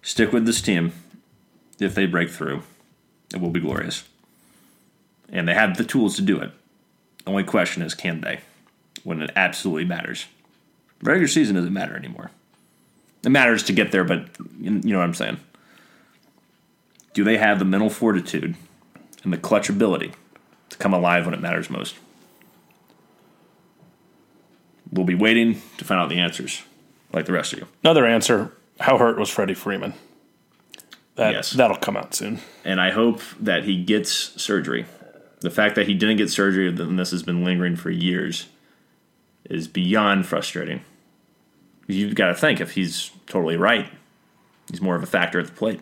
[0.02, 0.94] stick with this team.
[1.80, 2.64] If they break through,
[3.34, 4.04] it will be glorious.
[5.30, 6.52] And they have the tools to do it.
[7.24, 8.40] The only question is can they
[9.04, 10.26] when it absolutely matters?
[11.02, 12.32] Regular season doesn't matter anymore.
[13.24, 15.40] It matters to get there, but you know what I'm saying.
[17.14, 18.56] Do they have the mental fortitude
[19.24, 20.14] and the clutch ability
[20.70, 21.96] to come alive when it matters most?
[24.92, 26.64] We'll be waiting to find out the answers,
[27.14, 27.68] like the rest of you.
[27.84, 29.94] Another answer: How hurt was Freddie Freeman?
[31.16, 31.52] That Yes.
[31.52, 32.40] that'll come out soon.
[32.64, 34.12] And I hope that he gets
[34.42, 34.86] surgery.
[35.42, 38.48] The fact that he didn't get surgery and this has been lingering for years
[39.50, 40.82] is beyond frustrating.
[41.90, 43.88] You've got to think if he's totally right,
[44.70, 45.82] he's more of a factor at the plate.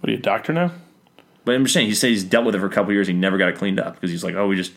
[0.00, 0.72] What are you, a doctor now?
[1.44, 3.06] But I'm just saying, he said he's dealt with it for a couple years.
[3.06, 4.72] He never got it cleaned up because he's like, oh, we just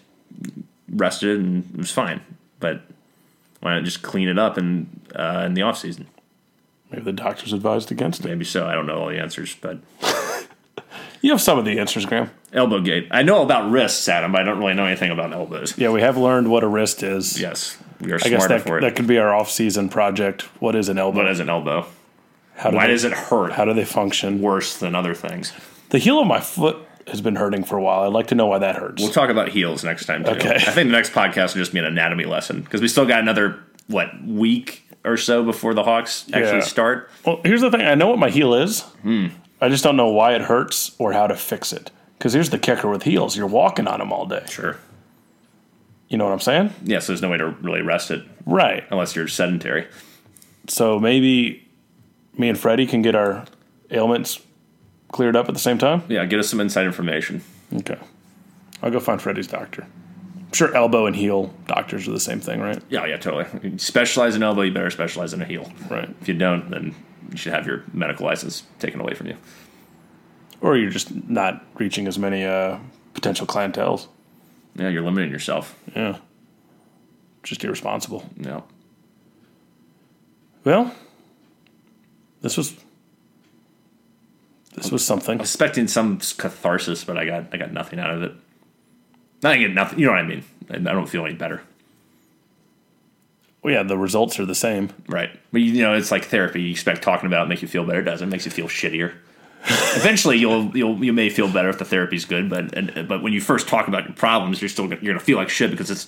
[0.90, 2.22] rested and it was fine.
[2.60, 2.82] But
[3.60, 6.08] why not just clean it up in uh, in the off season?
[6.92, 8.28] Maybe the doctors advised against it.
[8.28, 8.66] Maybe so.
[8.68, 9.80] I don't know all the answers, but
[11.22, 12.32] You have some of the answers, Graham.
[12.54, 13.08] elbow gate.
[13.12, 15.78] I know about wrists, Adam, but I don't really know anything about elbows.
[15.78, 17.40] Yeah, we have learned what a wrist is.
[17.40, 18.82] Yes, we are I guess smarter that for it.
[18.82, 20.44] that could be our off-season project.
[20.62, 21.18] What is an elbow?
[21.24, 21.86] what is an elbow?
[22.56, 24.42] How do Why they, does it hurt How do they function?
[24.42, 25.54] worse than other things?
[25.90, 26.78] The heel of my foot
[27.08, 28.02] has been hurting for a while.
[28.02, 29.02] I'd like to know why that hurts.
[29.02, 30.24] We'll talk about heels next time.
[30.24, 30.32] Too.
[30.32, 30.56] Okay.
[30.56, 33.20] I think the next podcast will just be an anatomy lesson because we still got
[33.22, 36.64] another what week or so before the Hawks actually Yeah.
[36.64, 37.10] start.
[37.26, 37.82] Well, here's the thing.
[37.82, 38.82] I know what my heel is.
[39.02, 39.28] Hmm.
[39.62, 41.90] I just don't know why it hurts or how to fix it.
[42.18, 44.44] Because here's the kicker with heels: you're walking on them all day.
[44.50, 44.78] Sure.
[46.10, 46.74] You know what I'm saying?
[46.84, 48.84] Yeah, so there's no way to really rest it Right.
[48.92, 49.88] unless you're sedentary.
[50.68, 51.68] So maybe
[52.38, 53.46] me and Freddie can get our
[53.92, 54.40] ailments
[55.12, 56.04] cleared up at the same time.
[56.08, 57.42] Yeah, get us some inside information.
[57.74, 57.98] Okay.
[58.82, 59.84] I'll go find Freddie's doctor.
[60.38, 62.82] I'm sure elbow and heel doctors are the same thing, right?
[62.90, 63.46] Yeah, yeah, totally.
[63.62, 65.72] You specialize in elbow, you better specialize in a heel.
[65.90, 66.10] Right.
[66.22, 66.96] If you don't, then
[67.32, 69.38] you should have your medical license taken away from you.
[70.62, 72.80] Or you're just not reaching as many uh,
[73.14, 74.08] potential clientels.
[74.76, 75.78] Yeah, you're limiting yourself.
[75.96, 76.18] Yeah.
[77.44, 78.30] Just irresponsible.
[78.38, 78.62] Yeah.
[80.64, 80.94] Well,
[82.42, 82.76] this was
[84.76, 85.40] this was something.
[85.40, 88.34] expecting some catharsis, but I got I got nothing out of it.
[89.42, 90.00] Not get nothing.
[90.00, 90.44] You know what I mean?
[90.70, 91.62] I I don't feel any better.
[93.62, 94.90] Well, yeah, the results are the same.
[95.08, 95.30] Right.
[95.52, 96.62] But you know, it's like therapy.
[96.62, 98.00] You expect talking about it make you feel better.
[98.00, 98.28] It doesn't.
[98.28, 99.16] It makes you feel shittier.
[99.66, 103.34] Eventually, you'll you'll you may feel better if the therapy's good, but and, but when
[103.34, 105.92] you first talk about your problems, you're still gonna- you're gonna feel like shit because
[105.92, 106.08] it's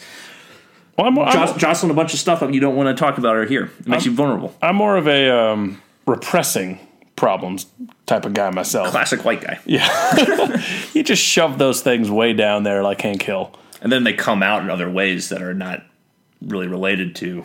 [0.97, 3.36] Well, I'm, I'm, jostling a bunch of stuff that you don't want to talk about
[3.36, 3.66] or hear.
[3.80, 4.56] It makes you vulnerable.
[4.62, 6.80] I'm more of a um, repressing
[7.16, 7.66] problems
[8.06, 8.89] type of guy myself.
[8.89, 9.60] Classic white guy.
[9.66, 13.54] Yeah, you just shove those things way down there like Hank Hill.
[13.82, 15.84] And then they come out in other ways that are not
[16.41, 17.43] really related to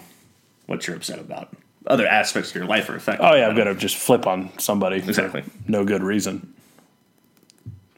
[0.67, 1.55] what you're upset about.
[1.87, 3.25] Other aspects of your life are affected.
[3.25, 3.65] Oh yeah, I'm by it.
[3.65, 4.97] gonna just flip on somebody.
[4.97, 5.45] Exactly.
[5.69, 6.53] No good reason.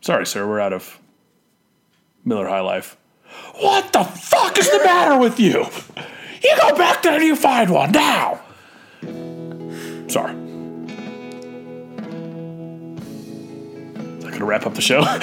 [0.03, 0.47] Sorry, sir.
[0.47, 0.99] We're out of
[2.25, 2.97] Miller High Life.
[3.57, 5.67] What the fuck is the matter with you?
[6.43, 8.41] You go back there and you find one now.
[10.09, 10.35] Sorry.
[14.19, 15.01] Is that gonna wrap up the show?
[15.03, 15.17] I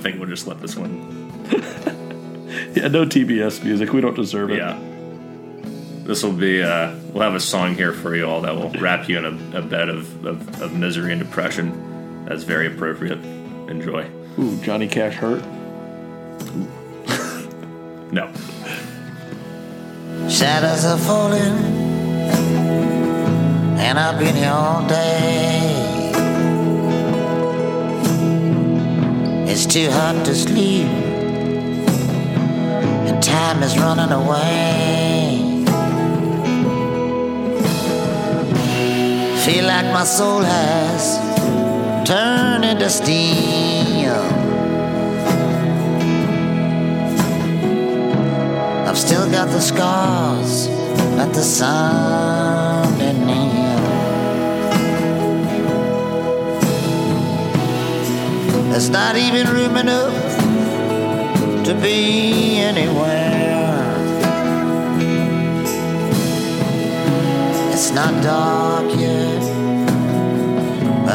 [0.00, 0.90] think we'll just let this one.
[2.74, 3.92] yeah, no TBS music.
[3.92, 4.58] We don't deserve it.
[4.58, 4.78] Yeah.
[6.08, 6.62] This will be.
[6.62, 9.58] Uh, we'll have a song here for you all that will wrap you in a,
[9.58, 12.24] a bed of, of, of misery and depression.
[12.24, 13.18] That's very appropriate.
[13.68, 14.08] Enjoy.
[14.38, 15.44] Ooh, Johnny Cash hurt.
[18.10, 18.32] No.
[20.30, 21.58] Shadows are falling,
[23.76, 26.10] and I've been here all day.
[29.46, 30.86] It's too hot to sleep,
[33.06, 35.07] and time is running away.
[39.48, 41.16] Feel like my soul has
[42.06, 44.12] turned into steel.
[48.86, 50.68] I've still got the scars
[51.16, 53.78] that the sun didn't heal.
[58.70, 60.36] There's not even room enough
[61.64, 63.48] to be anywhere.
[67.72, 69.17] It's not dark yet,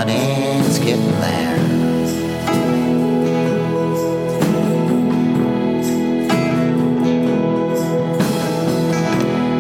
[0.06, 1.58] but it's getting there.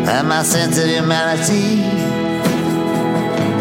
[0.10, 1.78] And my sense of humanity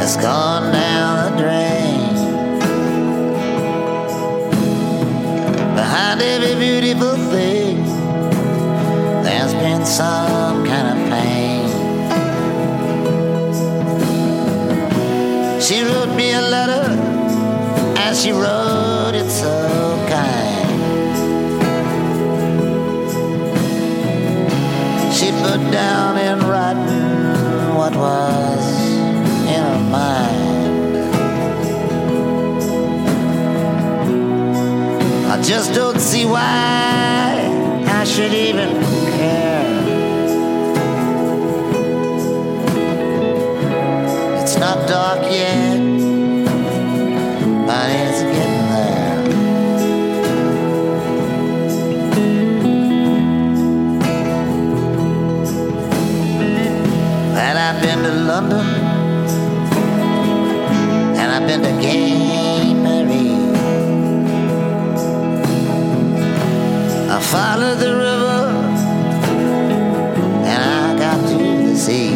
[0.01, 2.15] has gone down the drain.
[5.77, 7.85] Behind every beautiful thing,
[9.23, 11.63] there's been some kind of pain.
[15.63, 16.32] She wrote me
[18.15, 19.49] she wrote it so
[20.09, 20.53] kind.
[25.15, 28.65] She put down in writing what was
[29.47, 30.97] in her mind.
[35.33, 37.49] I just don't see why
[37.87, 38.71] I should even
[39.17, 39.63] care.
[44.43, 45.82] It's not dark yet,
[58.33, 58.67] London,
[61.21, 61.73] and I've been to
[62.83, 63.29] Mary.
[67.11, 68.41] I followed the river,
[70.51, 72.13] and I got to the sea.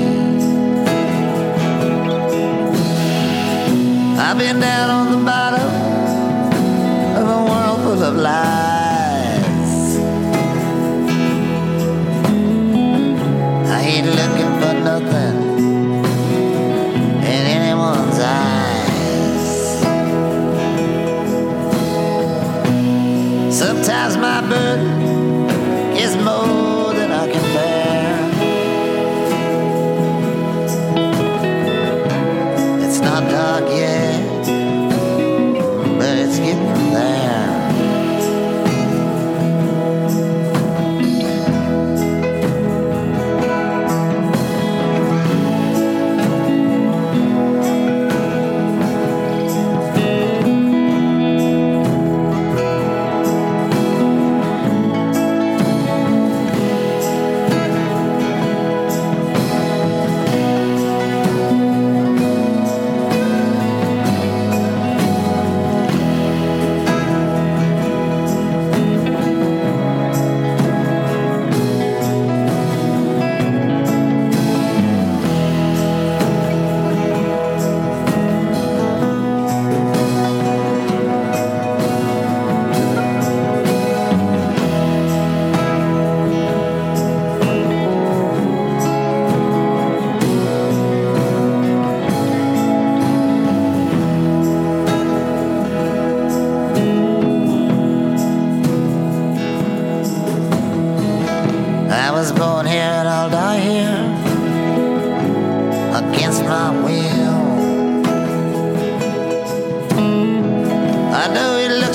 [4.19, 4.86] I've been down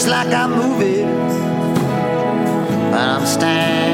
[0.02, 1.06] looks like I'm moving,
[2.92, 3.91] but I'm standing